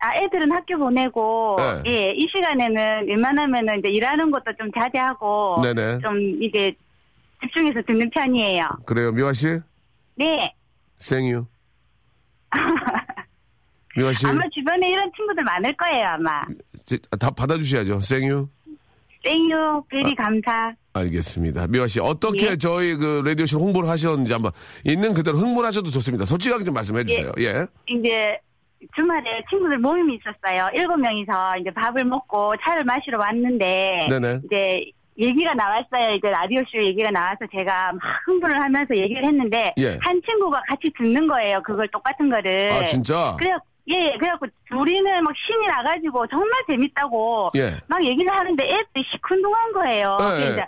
아, 0.00 0.14
애들은 0.16 0.50
학교 0.52 0.78
보내고, 0.78 1.56
네. 1.58 1.90
예, 1.90 2.12
이 2.12 2.26
시간에는 2.28 3.06
웬만하면은 3.08 3.78
이제 3.78 3.88
일하는 3.90 4.30
것도 4.30 4.44
좀 4.58 4.70
자제하고, 4.72 5.60
네네. 5.62 5.98
좀 6.00 6.18
이제 6.42 6.74
집중해서 7.42 7.80
듣는 7.86 8.10
편이에요. 8.10 8.66
그래요, 8.86 9.12
미화 9.12 9.32
씨? 9.32 9.60
네. 10.16 10.54
생유. 10.98 11.46
미화 13.96 14.12
씨? 14.12 14.26
아마 14.26 14.40
주변에 14.52 14.88
이런 14.88 15.10
친구들 15.16 15.42
많을 15.44 15.72
거예요, 15.74 16.06
아마. 16.08 16.42
제- 16.86 16.98
다 17.18 17.30
받아주셔야죠. 17.30 18.00
생유. 18.00 18.48
땡유, 19.22 19.84
베리 19.90 20.14
감사. 20.14 20.72
알겠습니다. 20.94 21.66
미화 21.66 21.86
씨, 21.86 22.00
어떻게 22.00 22.52
예. 22.52 22.56
저희 22.56 22.94
그 22.96 23.22
라디오쇼 23.24 23.58
홍보를 23.60 23.88
하셨는지 23.88 24.32
한번 24.32 24.50
있는 24.84 25.12
그대로 25.12 25.36
흥분하셔도 25.38 25.90
좋습니다. 25.90 26.24
솔직하게 26.24 26.64
좀 26.64 26.74
말씀해 26.74 27.04
주세요. 27.04 27.30
예. 27.38 27.66
이제 27.86 28.38
주말에 28.96 29.42
친구들 29.50 29.78
모임이 29.78 30.16
있었어요. 30.18 30.68
일곱 30.74 30.96
명이서 30.96 31.58
이제 31.60 31.70
밥을 31.70 32.04
먹고 32.04 32.54
차를 32.64 32.82
마시러 32.84 33.18
왔는데 33.18 34.06
네네. 34.08 34.40
이제 34.46 34.84
얘기가 35.18 35.52
나왔어요. 35.52 36.14
이제 36.16 36.30
라디오쇼 36.30 36.78
얘기가 36.82 37.10
나와서 37.10 37.40
제가 37.56 37.92
막 37.92 38.00
흥분을 38.26 38.58
하면서 38.62 38.96
얘기를 38.96 39.22
했는데 39.22 39.74
예. 39.76 39.98
한 40.00 40.20
친구가 40.26 40.62
같이 40.66 40.90
듣는 40.96 41.26
거예요. 41.28 41.60
그걸 41.62 41.86
똑같은 41.88 42.30
거를. 42.30 42.72
아, 42.72 42.86
진짜? 42.86 43.36
그래 43.38 43.50
예, 43.90 44.16
그래갖고 44.18 44.46
둘이는 44.68 45.24
막 45.24 45.34
신이 45.36 45.66
나가지고 45.66 46.26
정말 46.28 46.50
재밌다고 46.68 47.50
예. 47.56 47.76
막 47.86 48.02
얘기를 48.04 48.30
하는데 48.32 48.64
애들이 48.64 49.04
시큰둥한 49.10 49.72
거예요. 49.72 50.18
예, 50.38 50.56
예. 50.58 50.66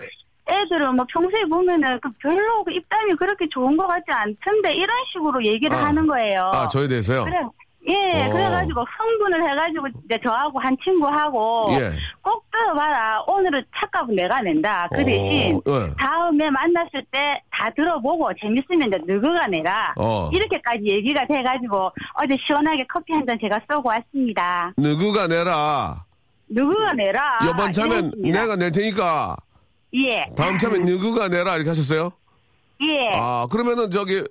애들은 0.49 0.97
뭐 0.97 1.07
평소에 1.09 1.45
보면은 1.45 2.01
그 2.01 2.11
별로 2.21 2.65
그 2.65 2.73
입담이 2.73 3.15
그렇게 3.15 3.49
좋은 3.49 3.77
것 3.77 3.87
같지 3.87 4.07
않던데 4.09 4.75
이런 4.75 4.97
식으로 5.13 5.45
얘기를 5.45 5.77
아. 5.77 5.85
하는 5.87 6.07
거예요. 6.07 6.51
아, 6.53 6.67
저에 6.67 6.89
대해서요? 6.89 7.25
그래. 7.25 7.39
예, 7.89 8.27
어. 8.27 8.33
그래가지고 8.33 8.85
흥분을 8.85 9.43
해가지고 9.51 9.89
이제 10.05 10.17
저하고 10.25 10.61
한 10.61 10.77
친구하고 10.85 11.69
예. 11.73 11.91
꼭 12.23 12.45
들어봐라. 12.53 13.25
오늘은 13.27 13.65
착값은 13.77 14.15
내가 14.15 14.41
낸다. 14.41 14.89
그 14.95 15.05
대신 15.05 15.57
어, 15.67 15.71
예. 15.89 15.95
다음에 15.99 16.49
만났을 16.51 17.05
때 17.11 17.43
다 17.63 17.71
들어보고 17.77 18.29
재밌으면 18.41 18.89
이제 18.89 18.99
너그가 19.07 19.47
내라. 19.47 19.95
어. 19.97 20.29
이렇게까지 20.33 20.81
얘기가 20.85 21.25
돼가지고 21.29 21.91
어제 22.15 22.37
시원하게 22.45 22.85
커피 22.93 23.13
한 23.13 23.25
잔 23.25 23.39
제가 23.41 23.61
쏘고 23.71 23.89
왔습니다. 23.89 24.73
누구가 24.77 25.29
내라. 25.29 26.05
누구가 26.49 26.93
내라. 26.93 27.39
이번 27.49 27.71
차면 27.71 28.07
이랬습니다. 28.07 28.41
내가 28.41 28.57
낼 28.57 28.73
테니까 28.73 29.37
예. 29.95 30.27
다음 30.37 30.59
차면 30.59 30.83
누구가 30.83 31.29
내라 31.29 31.55
이렇게 31.55 31.69
하셨어요? 31.71 32.11
예. 32.85 33.11
아, 33.15 33.47
그러면은 33.49 33.91
저기 33.93 34.25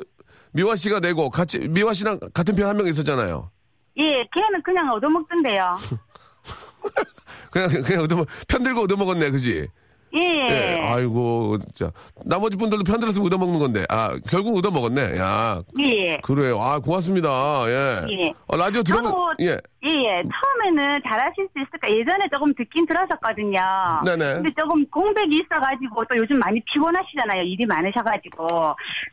미화 0.53 0.75
씨가 0.75 0.99
내고 0.99 1.29
같이 1.29 1.59
미화 1.59 1.93
씨랑 1.93 2.19
같은 2.33 2.55
편 2.55 2.67
한 2.67 2.77
명 2.77 2.87
있었잖아요. 2.87 3.51
예. 3.97 4.11
걔는 4.33 4.61
그냥 4.63 4.89
얻어먹던데요. 4.91 5.75
그냥 7.51 7.69
그냥 7.83 8.03
얻어 8.03 8.25
편 8.47 8.63
들고 8.63 8.81
얻어 8.83 8.95
먹었네, 8.95 9.29
그지? 9.31 9.67
예. 10.15 10.19
예. 10.19 10.79
아이고, 10.83 11.57
진짜 11.59 11.91
나머지 12.25 12.57
분들도 12.57 12.83
편 12.83 12.99
들어서 12.99 13.21
얻어 13.23 13.37
먹는 13.37 13.59
건데, 13.59 13.85
아 13.89 14.17
결국 14.29 14.57
얻어 14.57 14.69
먹었네. 14.71 15.17
야, 15.17 15.61
예. 15.79 16.17
그래요. 16.17 16.61
아 16.61 16.79
고맙습니다. 16.79 17.29
예. 17.67 18.05
예. 18.09 18.33
어, 18.47 18.57
라디오 18.57 18.81
저도- 18.83 19.33
예. 19.41 19.57
예, 19.83 19.89
예. 19.89 20.23
처음에는 20.23 20.99
잘하실 21.07 21.47
수 21.53 21.59
있을까? 21.59 21.89
예전에 21.89 22.19
조금 22.31 22.53
듣긴 22.55 22.85
들었었거든요. 22.85 23.59
네네. 24.05 24.33
근데 24.35 24.49
조금 24.59 24.85
공백이 24.87 25.37
있어가지고 25.43 26.03
또 26.11 26.17
요즘 26.17 26.37
많이 26.39 26.61
피곤하시잖아요. 26.71 27.41
일이 27.43 27.65
많으셔가지고. 27.65 28.47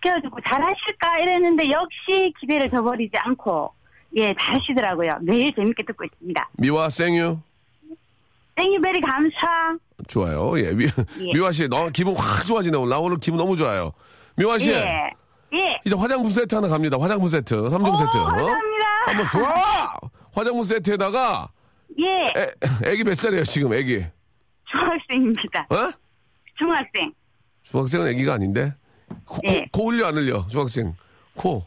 그래가지고 0.02 0.38
잘하실까 0.46 1.18
이랬는데 1.20 1.70
역시 1.70 2.32
기대를 2.40 2.70
저버리지 2.70 3.12
않고 3.16 3.72
예, 4.16 4.34
잘하시더라고요. 4.40 5.18
매일 5.22 5.54
재밌게 5.54 5.84
듣고 5.84 6.04
있습니다. 6.04 6.48
미화 6.58 6.88
생유 6.90 7.38
땡유베리 8.58 9.00
감사. 9.00 9.76
좋아요. 10.08 10.58
예. 10.58 10.72
미, 10.72 10.84
예. 10.86 11.32
미화 11.32 11.52
씨, 11.52 11.68
너 11.68 11.88
기분 11.90 12.14
확 12.16 12.44
좋아지네. 12.44 12.76
오늘 12.76 12.90
나 12.90 12.98
오늘 12.98 13.18
기분 13.18 13.38
너무 13.38 13.56
좋아요. 13.56 13.92
미화 14.36 14.58
씨, 14.58 14.72
예. 14.72 15.10
예. 15.54 15.80
이제 15.84 15.94
화장품 15.94 16.30
세트 16.30 16.54
하나 16.54 16.66
갑니다. 16.68 16.96
화장품 17.00 17.28
세트, 17.28 17.54
3종 17.54 17.92
오, 17.92 17.96
세트. 17.96 18.16
어? 18.18 18.24
감사합니다. 18.24 18.86
한번 19.06 19.26
쏴! 19.26 20.10
화장품 20.32 20.64
세트에다가 20.64 21.48
예. 22.00 22.32
애, 22.36 22.50
애기 22.90 23.04
몇 23.04 23.16
살이에요, 23.16 23.44
지금 23.44 23.72
애기? 23.72 24.04
중학생입니다. 24.70 25.66
어? 25.70 25.90
중학생. 26.58 27.12
중학생은 27.62 28.08
애기가 28.08 28.34
아닌데? 28.34 28.74
코, 29.24 29.40
예. 29.48 29.64
코, 29.72 29.84
코 29.84 29.90
흘려 29.90 30.06
안 30.08 30.16
흘려, 30.16 30.46
중학생. 30.48 30.94
코. 31.36 31.64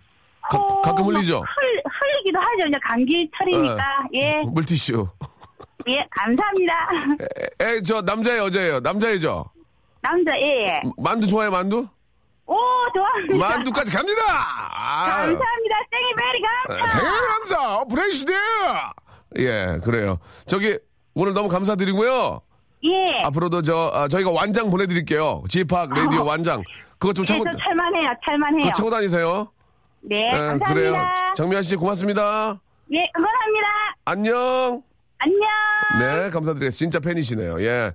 가, 0.50 0.58
뭐 0.94 1.06
흘리죠? 1.14 1.40
흘, 1.40 1.82
흘리기도 1.86 2.40
하죠. 2.40 2.68
이제 2.68 2.78
감기철이니까. 2.84 4.08
예. 4.14 4.42
물티슈. 4.48 5.08
예. 5.88 6.06
감사합니다. 6.12 6.88
애, 7.62 7.66
애, 7.78 7.82
저 7.82 8.02
남자예요, 8.02 8.44
여자예요? 8.46 8.80
남자애죠? 8.80 9.46
남자, 10.02 10.36
예. 10.40 10.68
예. 10.68 10.82
만두 10.98 11.28
좋아해요, 11.28 11.52
만두? 11.52 11.88
오, 12.46 12.58
좋아합니다. 12.94 13.36
만두까지 13.38 13.92
갑니다! 13.92 14.22
아. 14.74 15.06
감사합니다. 15.06 15.78
생이베리 15.92 16.42
감사. 16.42 16.86
생일 16.98 17.12
감사! 17.28 17.76
어, 17.78 17.86
브레이시드! 17.86 18.32
예, 19.38 19.80
그래요. 19.84 20.20
저기, 20.48 20.78
오늘 21.14 21.34
너무 21.34 21.48
감사드리고요. 21.48 22.42
예. 22.84 23.20
앞으로도 23.24 23.62
저, 23.62 23.92
아, 23.94 24.08
저희가 24.08 24.32
완장 24.32 24.70
보내드릴게요. 24.70 25.44
지팍 25.50 25.92
라디오 25.94 26.26
완장. 26.26 26.64
그거 26.98 27.14
좀 27.14 27.24
예, 27.24 27.28
차고, 27.28 27.44
저 27.46 27.52
찰만해요. 27.64 28.08
찰만해요. 28.28 28.64
그거 28.64 28.72
차고 28.76 28.90
다니세요. 28.90 29.52
네, 30.02 30.28
예, 30.28 30.32
감사합니다. 30.32 30.74
그래요. 30.74 30.98
정미아 31.36 31.62
씨 31.62 31.76
고맙습니다. 31.76 32.60
예, 32.94 33.10
응원합니다. 33.18 33.68
안녕! 34.06 34.84
안녕. 35.24 35.40
네, 36.00 36.30
감사드려요. 36.32 36.72
진짜 36.72 37.00
팬이시네요. 37.00 37.62
예. 37.64 37.94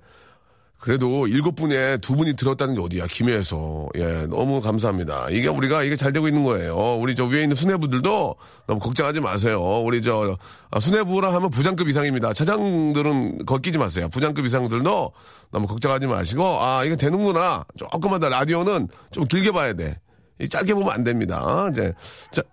그래도 0.79 1.27
일곱 1.27 1.55
분에 1.55 1.97
두 1.97 2.15
분이 2.15 2.35
들었다는 2.35 2.75
게 2.75 2.81
어디야, 2.81 3.07
김해에서. 3.07 3.89
예, 3.95 4.27
너무 4.27 4.61
감사합니다. 4.61 5.27
이게 5.31 5.47
우리가 5.47 5.81
이게 5.83 5.95
잘 5.95 6.13
되고 6.13 6.27
있는 6.27 6.43
거예요. 6.43 6.97
우리 6.99 7.15
저 7.15 7.25
위에 7.25 7.41
있는 7.41 7.55
수뇌부들도 7.55 8.35
너무 8.67 8.79
걱정하지 8.79 9.19
마세요. 9.19 9.59
우리 9.83 10.03
저 10.03 10.37
아, 10.69 10.79
수뇌부라 10.79 11.33
하면 11.33 11.49
부장급 11.49 11.89
이상입니다. 11.89 12.31
차장들은 12.33 13.45
걷기지 13.45 13.79
마세요. 13.79 14.07
부장급 14.09 14.45
이상들도 14.45 15.11
너무 15.51 15.67
걱정하지 15.67 16.05
마시고, 16.05 16.43
아, 16.61 16.83
이거 16.85 16.95
되는구나. 16.95 17.65
조금만 17.75 18.19
더 18.19 18.29
라디오는 18.29 18.87
좀 19.09 19.25
길게 19.25 19.51
봐야 19.51 19.73
돼. 19.73 19.99
이 20.39 20.47
짧게 20.47 20.75
보면 20.75 20.91
안 20.91 21.03
됩니다. 21.03 21.67
이제, 21.71 21.91
자, 22.31 22.43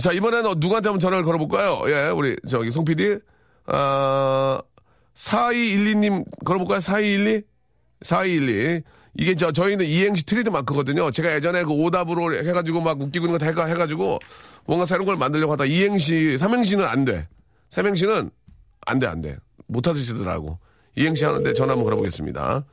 자, 0.00 0.12
이번에는 0.12 0.54
누구한테 0.58 0.88
한번 0.88 0.98
전화를 0.98 1.24
걸어볼까요? 1.24 1.84
예, 1.86 2.08
우리 2.08 2.36
저기 2.48 2.72
송 2.72 2.84
PD. 2.84 3.20
아, 3.68 4.60
4212님 5.14 6.24
걸어볼까요? 6.44 6.80
4212? 6.80 7.42
4212. 8.02 8.82
이게 9.18 9.34
저, 9.34 9.50
저희는 9.52 9.84
이행시 9.84 10.24
트레이드 10.24 10.48
마크거든요. 10.48 11.10
제가 11.10 11.34
예전에 11.34 11.64
그 11.64 11.72
오답으로 11.72 12.34
해가지고 12.34 12.80
막 12.80 13.00
웃기고 13.00 13.26
있는 13.26 13.38
거다 13.38 13.64
해가지고 13.66 14.18
뭔가 14.64 14.86
새로운 14.86 15.06
걸 15.06 15.16
만들려고 15.16 15.52
하다 15.52 15.64
이행시, 15.64 16.38
삼행시는 16.38 16.84
안 16.84 17.04
돼. 17.04 17.26
삼행시는 17.68 18.30
안 18.86 18.98
돼, 18.98 19.06
안 19.06 19.20
돼. 19.20 19.36
못 19.66 19.86
하시더라고. 19.86 20.58
이행시 20.96 21.24
하는데 21.24 21.52
전화 21.52 21.72
한번 21.72 21.84
걸어보겠습니다. 21.84 22.64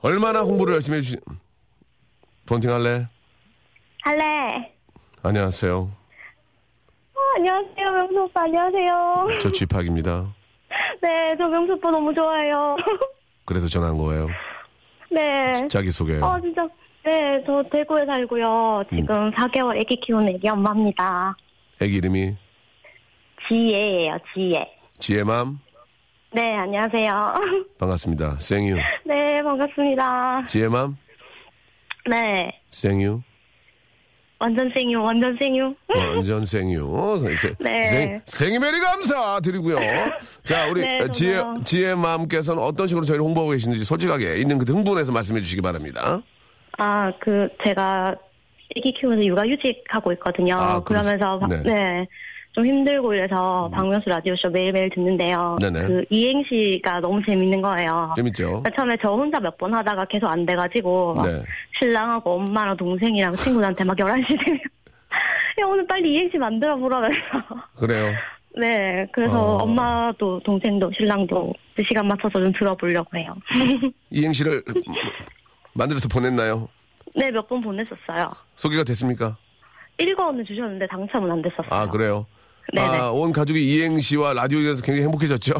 얼마나 0.00 0.40
홍보를 0.40 0.74
열심히 0.74 0.98
해주시, 0.98 1.18
폰팅 2.46 2.70
할래? 2.70 3.08
할래. 4.02 4.72
안녕하세요. 5.22 5.90
어, 7.36 7.38
안녕하세요, 7.38 7.90
명수 7.92 8.22
오빠. 8.22 8.42
안녕하세요. 8.44 9.28
저 9.42 9.50
쥐팍입니다. 9.50 10.34
네, 11.02 11.34
저 11.36 11.46
명수 11.46 11.74
오빠 11.74 11.90
너무 11.90 12.14
좋아해요. 12.14 12.76
그래서 13.44 13.68
전화한 13.68 13.98
거예요. 13.98 14.28
네. 15.10 15.52
자기소개요. 15.68 16.24
어, 16.24 16.40
진짜. 16.40 16.66
네, 17.04 17.42
저 17.46 17.62
대구에 17.70 18.06
살고요. 18.06 18.84
지금 18.90 19.30
4개월 19.32 19.76
애기 19.78 19.96
키우는 20.00 20.30
애기 20.30 20.48
엄마입니다. 20.48 21.36
애기 21.80 21.96
이름이 21.96 22.34
지혜예요, 23.46 24.16
지혜. 24.34 24.66
지혜맘 24.98 25.60
네, 26.32 26.56
안녕하세요. 26.56 27.34
반갑습니다. 27.78 28.38
생유. 28.38 28.76
네, 29.04 29.42
반갑습니다. 29.42 30.46
지혜맘 30.48 30.96
네, 32.10 32.60
생유. 32.70 33.20
완전 34.38 34.70
생유, 34.74 35.02
완전 35.02 35.36
생유. 35.40 35.74
완전 35.88 36.44
생유. 36.44 36.86
어, 36.94 37.16
생, 37.16 37.54
네. 37.58 37.82
생, 37.84 38.20
생이메리 38.26 38.80
감사 38.80 39.40
드리고요. 39.40 39.76
자, 40.44 40.68
우리 40.68 40.82
네, 40.86 41.08
지혜, 41.12 41.36
정말요. 41.36 41.64
지혜맘께서는 41.64 42.62
어떤 42.62 42.86
식으로 42.86 43.04
저희를 43.06 43.24
홍보하고 43.24 43.52
계시는지 43.52 43.84
솔직하게 43.84 44.36
있는 44.36 44.58
그 44.58 44.70
흥분해서 44.70 45.10
말씀해 45.12 45.40
주시기 45.40 45.62
바랍니다. 45.62 46.20
아, 46.78 47.10
그, 47.18 47.48
제가 47.64 48.14
애기 48.76 48.92
키우면서 48.92 49.24
육아휴직 49.24 49.84
하고 49.88 50.12
있거든요. 50.12 50.54
아, 50.56 50.82
그러면서, 50.82 51.40
네. 51.48 51.56
음. 51.56 51.62
네. 51.62 52.06
좀 52.56 52.64
힘들고 52.64 53.12
이래서 53.12 53.70
박명수 53.70 54.08
라디오쇼 54.08 54.48
매일매일 54.48 54.88
듣는데요. 54.88 55.58
네네. 55.60 55.84
그 55.84 56.04
이행시가 56.08 57.00
너무 57.00 57.20
재밌는 57.26 57.60
거예요. 57.60 58.14
재밌죠? 58.16 58.46
그러니까 58.62 58.70
처음에 58.74 58.96
저 59.02 59.08
혼자 59.10 59.38
몇 59.38 59.56
번 59.58 59.74
하다가 59.74 60.06
계속 60.06 60.26
안 60.28 60.44
돼가지고 60.46 61.14
막 61.14 61.26
네. 61.26 61.42
신랑하고 61.78 62.32
엄마랑 62.36 62.76
동생이랑 62.78 63.32
친구들한테 63.34 63.84
막 63.84 63.94
11시 63.96 64.44
되면 64.44 64.60
야 65.60 65.66
오늘 65.66 65.86
빨리 65.86 66.14
이행시 66.14 66.38
만들어 66.38 66.76
보라면서 66.76 67.20
그래요. 67.78 68.06
네 68.58 69.06
그래서 69.12 69.34
어. 69.34 69.58
엄마도 69.62 70.40
동생도 70.40 70.90
신랑도 70.96 71.52
그 71.74 71.82
시간 71.86 72.08
맞춰서 72.08 72.38
좀 72.42 72.50
들어보려고 72.54 73.14
해요 73.18 73.34
이행시를 74.10 74.62
만들어서 75.74 76.08
보냈나요? 76.08 76.66
네 77.14 77.30
몇 77.30 77.46
번 77.48 77.60
보냈었어요 77.60 78.30
소개가 78.54 78.82
됐습니까? 78.84 79.36
읽어는 79.98 80.42
주셨는데 80.46 80.86
당첨은 80.86 81.30
안 81.30 81.42
됐었어요 81.42 81.68
아, 81.70 81.86
그래요? 81.86 82.24
아, 82.76 83.10
온 83.10 83.32
가족이 83.32 83.64
이행시와 83.64 84.34
라디오에 84.34 84.62
대해서 84.62 84.82
굉장히 84.82 85.04
행복해졌죠? 85.04 85.54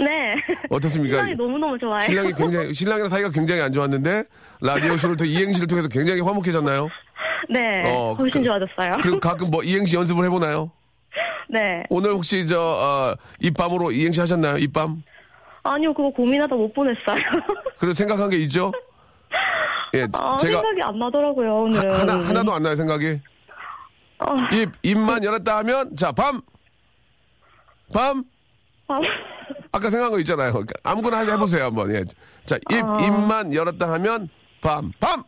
네 0.00 0.34
어떻습니까? 0.70 1.16
신랑이 1.16 1.34
너무너무 1.34 1.78
좋아해요 1.78 2.06
신랑이 2.08 2.32
굉장히, 2.34 2.72
신랑이랑 2.74 3.08
사이가 3.08 3.30
굉장히 3.30 3.60
안 3.62 3.72
좋았는데, 3.72 4.24
라디오쇼를 4.60 5.16
통해 5.16 5.30
이행시를 5.30 5.66
통해서 5.66 5.88
굉장히 5.88 6.20
화목해졌나요? 6.20 6.88
네 7.50 7.82
어, 7.86 8.14
훨씬 8.18 8.42
그- 8.42 8.46
좋아졌어요 8.46 8.98
그리고 9.02 9.20
가끔 9.20 9.50
뭐 9.50 9.62
이행시 9.62 9.96
연습을 9.96 10.24
해보나요? 10.26 10.70
네 11.48 11.82
오늘 11.90 12.10
혹시 12.12 12.46
저, 12.46 12.58
어, 12.60 13.14
입밤으로 13.40 13.92
이행시 13.92 14.20
하셨나요? 14.20 14.56
입밤? 14.58 15.02
아니요 15.64 15.92
그거 15.92 16.10
고민하다 16.10 16.54
못 16.54 16.72
보냈어요 16.72 17.22
그래서 17.78 17.96
생각한 17.98 18.30
게 18.30 18.36
있죠? 18.38 18.72
예, 19.94 20.06
아, 20.14 20.36
제가 20.38 20.60
생각이 20.60 20.82
안 20.82 20.98
나더라고요 20.98 21.54
오늘 21.64 21.92
하 21.92 22.04
나, 22.04 22.14
하나도 22.14 22.52
안 22.54 22.62
나요, 22.62 22.74
생각이? 22.76 23.20
어, 24.22 24.36
입, 24.54 24.70
입만 24.82 25.24
열었다 25.24 25.58
하면, 25.58 25.96
자, 25.96 26.12
밤! 26.12 26.40
밤! 27.92 28.24
아, 28.88 29.00
아까 29.72 29.90
생각한 29.90 30.12
거 30.12 30.18
있잖아요. 30.20 30.50
그러니까 30.52 30.74
아무거나 30.82 31.18
하자 31.18 31.32
해보세요, 31.32 31.64
한번. 31.64 31.94
예. 31.94 32.04
자, 32.44 32.56
입, 32.70 32.82
어. 32.84 32.98
입만 33.00 33.54
열었다 33.54 33.90
하면, 33.92 34.28
밤! 34.60 34.92
밤! 35.00 35.22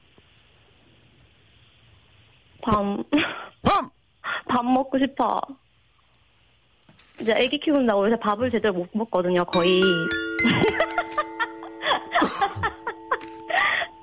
밤 2.62 3.02
밤! 3.62 3.90
밥 4.48 4.64
먹고 4.64 4.98
싶어. 4.98 5.40
이제 7.20 7.32
아기 7.32 7.58
키운다고 7.60 8.06
요새 8.06 8.18
밥을 8.18 8.50
제대로 8.50 8.72
못 8.74 8.88
먹거든요, 8.92 9.44
거의. 9.44 9.80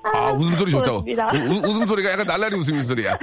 아, 0.03 0.31
웃음소리 0.31 0.71
좋다. 0.71 0.91
우, 0.91 1.03
고맙습니다. 1.03 1.31
우- 1.33 1.69
웃음소리가 1.69 2.11
약간 2.11 2.25
날라리 2.25 2.55
웃음소리야. 2.55 3.17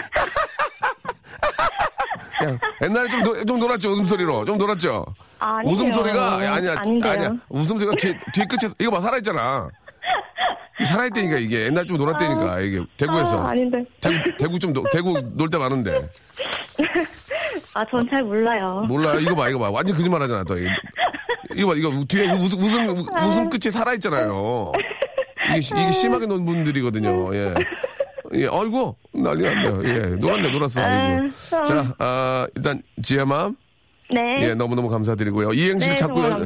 야, 2.44 2.58
옛날에 2.82 3.08
좀, 3.08 3.22
노- 3.22 3.44
좀 3.44 3.58
놀았죠, 3.58 3.90
웃음소리로. 3.90 4.44
좀 4.44 4.58
놀았죠? 4.58 5.04
아니에요. 5.38 5.74
웃음소리가, 5.74 6.34
아니야, 6.36 6.76
아닌데요. 6.78 7.12
아니야. 7.12 7.30
웃음소리가 7.48 7.92
뒤, 7.98 8.14
뒤끝에, 8.32 8.70
이거 8.78 8.90
봐, 8.92 9.00
살아있잖아. 9.00 9.68
살아있다니까, 10.84 11.38
이게. 11.38 11.64
옛날 11.66 11.84
좀 11.86 11.96
놀았다니까, 11.96 12.60
이게. 12.60 12.80
대구에서. 12.96 13.42
아, 13.44 13.50
아닌데. 13.50 13.84
대구, 14.00 14.16
대구 14.38 14.58
좀, 14.58 14.72
노- 14.72 14.84
대구 14.92 15.18
놀 15.34 15.50
때 15.50 15.58
많은데. 15.58 16.08
아, 17.74 17.84
전 17.90 18.08
잘 18.08 18.22
몰라요. 18.22 18.84
몰라요. 18.88 19.18
이거 19.20 19.34
봐, 19.34 19.48
이거 19.48 19.58
봐. 19.58 19.70
완전 19.70 19.96
거짓말 19.96 20.22
하잖아, 20.22 20.44
또. 20.44 20.56
이거 21.56 21.68
봐, 21.68 21.74
이거 21.74 21.90
뒤에 22.08 22.30
웃음, 22.30 22.60
웃음, 22.60 22.86
웃음 22.88 23.50
끝이 23.50 23.70
살아있잖아요. 23.72 24.72
이게, 25.50 25.60
시- 25.60 25.74
이게 25.76 25.90
심하게 25.90 26.26
논 26.26 26.44
분들이거든요. 26.44 27.34
예. 27.34 27.54
예, 28.34 28.46
아이고, 28.46 28.96
난리 29.12 29.42
났네요. 29.42 29.82
예, 29.84 29.98
놀았네, 30.16 30.50
놀았어. 30.50 30.80
아이고. 30.80 31.30
자, 31.64 31.94
아, 31.98 32.46
일단, 32.54 32.82
지혜맘. 33.02 33.56
네. 34.10 34.38
예, 34.42 34.54
너무너무 34.54 34.88
감사드리고요. 34.88 35.52
이행시를 35.52 35.94
네, 35.94 36.00
자꾸, 36.00 36.22
연-. 36.24 36.44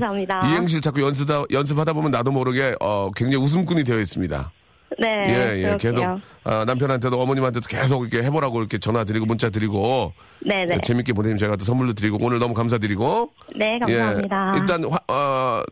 이행시를 0.50 0.80
자꾸 0.80 1.00
연습하다, 1.02 1.44
연습하다 1.52 1.92
보면 1.92 2.10
나도 2.10 2.32
모르게, 2.32 2.74
어, 2.80 3.10
굉장히 3.14 3.44
웃음꾼이 3.44 3.84
되어 3.84 4.00
있습니다. 4.00 4.52
네. 4.98 5.24
예, 5.28 5.62
예. 5.72 5.76
계속, 5.78 6.04
아, 6.44 6.64
남편한테도 6.66 7.20
어머님한테도 7.20 7.66
계속 7.68 8.02
이렇게 8.02 8.26
해보라고 8.26 8.58
이렇게 8.58 8.78
전화 8.78 9.04
드리고 9.04 9.26
문자 9.26 9.48
드리고, 9.48 10.12
네네. 10.44 10.74
예, 10.74 10.80
재밌게 10.82 11.12
보내주면 11.12 11.38
제가 11.38 11.56
또 11.56 11.64
선물도 11.64 11.94
드리고, 11.94 12.18
오늘 12.20 12.40
너무 12.40 12.52
감사드리고, 12.52 13.32
네, 13.56 13.78
감사합니다. 13.78 14.52
예, 14.54 14.58
일단 14.60 14.84
화, 14.84 14.98
어, 15.08 15.62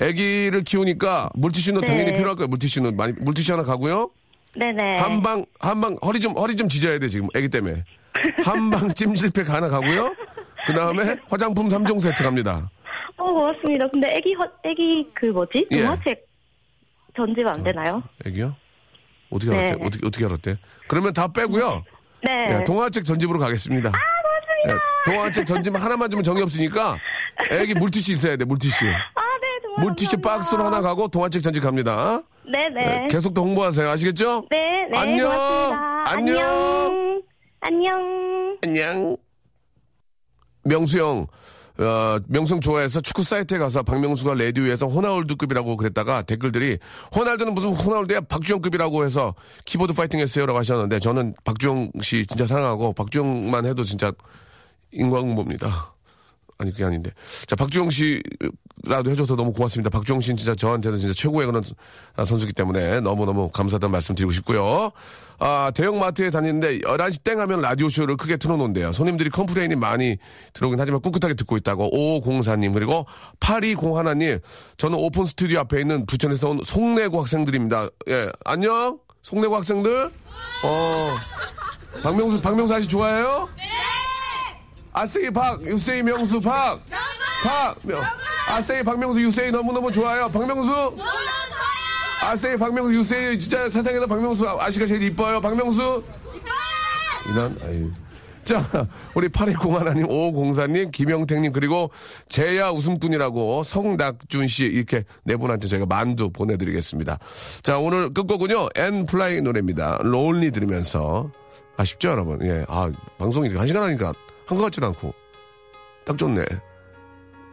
아기를 0.00 0.62
키우니까 0.64 1.30
물티슈는 1.34 1.82
네. 1.82 1.86
당연히 1.86 2.12
필요할 2.12 2.36
거예요. 2.36 2.48
물티슈는 2.48 2.96
많이 2.96 3.12
물티슈 3.18 3.52
하나 3.52 3.64
가고요. 3.64 4.10
네네. 4.56 4.98
한방 4.98 5.44
한방 5.60 5.96
허리 6.02 6.20
좀 6.20 6.36
허리 6.36 6.56
좀 6.56 6.68
지져야 6.68 6.98
돼 6.98 7.08
지금 7.08 7.28
아기 7.34 7.48
때문에. 7.48 7.84
한방 8.44 8.92
찜질팩 8.94 9.48
하나 9.48 9.68
가고요. 9.68 10.14
그 10.66 10.74
다음에 10.74 11.16
화장품 11.28 11.68
3종 11.68 12.00
세트 12.00 12.22
갑니다. 12.22 12.70
어, 13.16 13.24
고맙습니다. 13.24 13.88
근데 13.88 14.08
애기, 14.16 14.34
허, 14.34 14.46
애기, 14.64 15.08
그 15.14 15.26
뭐지? 15.26 15.66
예. 15.70 15.82
동화책 15.82 16.26
전집 17.16 17.46
안 17.46 17.62
되나요? 17.62 18.02
아기요? 18.26 18.54
어떻게 19.30 19.50
네. 19.52 19.58
알았대? 19.70 19.84
어떻게 19.86 20.06
어떻게 20.06 20.24
알았대? 20.26 20.56
그러면 20.88 21.12
다 21.12 21.28
빼고요. 21.28 21.84
네. 22.24 22.58
예, 22.60 22.64
동화책 22.64 23.04
전집으로 23.04 23.38
가겠습니다. 23.38 23.88
아, 23.88 23.92
고맙습니다. 23.92 24.84
동화책 25.06 25.46
전집 25.46 25.74
하나만 25.74 26.10
주면 26.10 26.22
정이 26.22 26.42
없으니까 26.42 26.96
애기 27.50 27.74
물티슈 27.74 28.12
있어야 28.12 28.36
돼. 28.36 28.44
물티슈. 28.44 28.86
아, 28.86 29.22
네. 29.40 29.84
물티슈. 29.84 30.20
박스로 30.20 30.64
하나 30.64 30.80
가고 30.80 31.08
동화책 31.08 31.42
전집 31.42 31.62
갑니다. 31.62 32.22
네네. 32.50 33.04
예, 33.04 33.08
계속 33.08 33.34
더 33.34 33.42
홍보하세요. 33.42 33.88
아시겠죠? 33.88 34.46
네, 34.50 34.86
네. 34.90 34.98
안녕. 34.98 35.30
고맙습니다. 35.30 36.10
안녕. 36.10 36.38
안녕. 37.60 37.98
안녕. 38.00 38.58
안녕. 38.62 39.16
명수 40.64 41.00
형, 41.00 41.26
어, 41.78 42.18
명성 42.28 42.60
좋아해서 42.60 43.00
축구 43.00 43.22
사이트에 43.22 43.58
가서 43.58 43.82
박명수가 43.82 44.34
레디오에서 44.34 44.86
호나울두급이라고 44.86 45.76
그랬다가 45.76 46.22
댓글들이 46.22 46.78
호날두는 47.14 47.54
무슨 47.54 47.70
호나울두야 47.70 48.22
박주영급이라고 48.22 49.04
해서 49.04 49.34
키보드 49.64 49.94
파이팅 49.94 50.20
했어요라고 50.20 50.58
하셨는데 50.58 51.00
저는 51.00 51.34
박주영 51.44 51.90
씨 52.02 52.26
진짜 52.26 52.46
사랑하고 52.46 52.92
박주영만 52.92 53.66
해도 53.66 53.82
진짜 53.82 54.12
인광보입니다. 54.92 55.94
아니 56.58 56.70
그게 56.70 56.84
아닌데. 56.84 57.10
자 57.46 57.56
박주영 57.56 57.90
씨라도 57.90 59.10
해줘서 59.10 59.36
너무 59.36 59.52
고맙습니다. 59.52 59.90
박주영 59.90 60.20
씨는 60.20 60.36
진짜 60.36 60.54
저한테는 60.54 60.98
진짜 60.98 61.14
최고의 61.14 61.46
그런 61.46 61.62
선수기 62.16 62.52
때문에 62.52 63.00
너무 63.00 63.24
너무 63.24 63.48
감사하다는 63.50 63.90
말씀 63.90 64.14
드리고 64.14 64.32
싶고요. 64.32 64.92
아 65.38 65.72
대형 65.74 65.98
마트에 65.98 66.30
다니는데 66.30 66.80
11시 66.80 67.24
땡 67.24 67.40
하면 67.40 67.60
라디오 67.62 67.88
쇼를 67.88 68.16
크게 68.16 68.36
틀어놓은대요. 68.36 68.92
손님들이 68.92 69.28
complain이 69.30 69.74
많이 69.74 70.16
들어오긴 70.52 70.78
하지만 70.78 71.00
꿋꿋하게 71.00 71.34
듣고 71.34 71.56
있다고 71.56 71.90
5504님 71.90 72.74
그리고 72.74 73.06
8201님 73.40 74.40
저는 74.76 74.98
오픈 74.98 75.24
스튜디오 75.24 75.60
앞에 75.60 75.80
있는 75.80 76.06
부천에서 76.06 76.50
온 76.50 76.60
송내고 76.64 77.20
학생들입니다. 77.20 77.88
예 78.08 78.30
안녕 78.44 78.98
송내고 79.22 79.56
학생들. 79.56 80.12
어 80.64 81.16
박명수 82.02 82.40
박명수 82.40 82.74
아저씨 82.74 82.88
좋아해요? 82.88 83.48
I 84.92 85.01
say 85.01 85.30
박, 85.30 85.64
you 85.64 85.83
say 85.83 86.02
명수 86.02 86.40
박. 86.40 86.80
박, 87.42 87.76
명. 87.82 88.02
I 88.48 88.57
say 88.57 88.82
박명수 88.82 89.20
you 89.22 89.36
say 89.36 89.50
너무너무 89.50 89.90
좋아요. 89.90 90.30
박명수. 90.30 90.96
I 92.22 92.30
say 92.30 92.56
박명수 92.56 92.94
you 92.98 93.18
say 93.18 93.38
진짜 93.38 93.68
세상에서 93.70 94.06
박명수 94.06 94.48
아씨가 94.48 94.86
제일 94.86 95.02
이뻐요. 95.02 95.40
박명수. 95.40 96.04
이런 97.26 97.58
아유. 97.62 97.90
자, 98.44 98.60
우리 99.14 99.28
8201님, 99.28 100.08
5504님, 100.08 100.90
김영택님, 100.90 101.52
그리고 101.52 101.90
제야 102.26 102.70
웃음꾼이라고 102.70 103.62
성낙준 103.62 104.48
씨, 104.48 104.64
이렇게 104.64 105.04
네 105.22 105.36
분한테 105.36 105.68
저희가 105.68 105.86
만두 105.86 106.28
보내드리겠습니다. 106.30 107.18
자, 107.62 107.78
오늘 107.78 108.12
끝곡은요, 108.12 108.70
엔플라이 108.74 109.42
노래입니다. 109.42 109.98
롤리 110.02 110.50
들으면서. 110.50 111.30
아쉽죠, 111.76 112.10
여러분? 112.10 112.44
예. 112.44 112.64
아, 112.68 112.90
방송이 113.18 113.48
한 113.54 113.66
시간 113.68 113.84
하니까 113.84 114.12
한 114.46 114.56
것 114.58 114.64
같진 114.64 114.84
않고. 114.84 115.14
딱 116.04 116.18
좋네. 116.18 116.44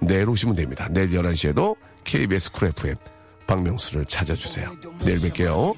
내일 0.02 0.30
오시면 0.30 0.56
됩니다. 0.56 0.88
내일 0.92 1.10
11시에도 1.12 1.76
KBS 2.04 2.52
쿨 2.52 2.70
FM 2.70 2.96
박명수를 3.48 4.06
찾아주세요. 4.06 4.72
내일 5.04 5.20
뵐게요. 5.20 5.76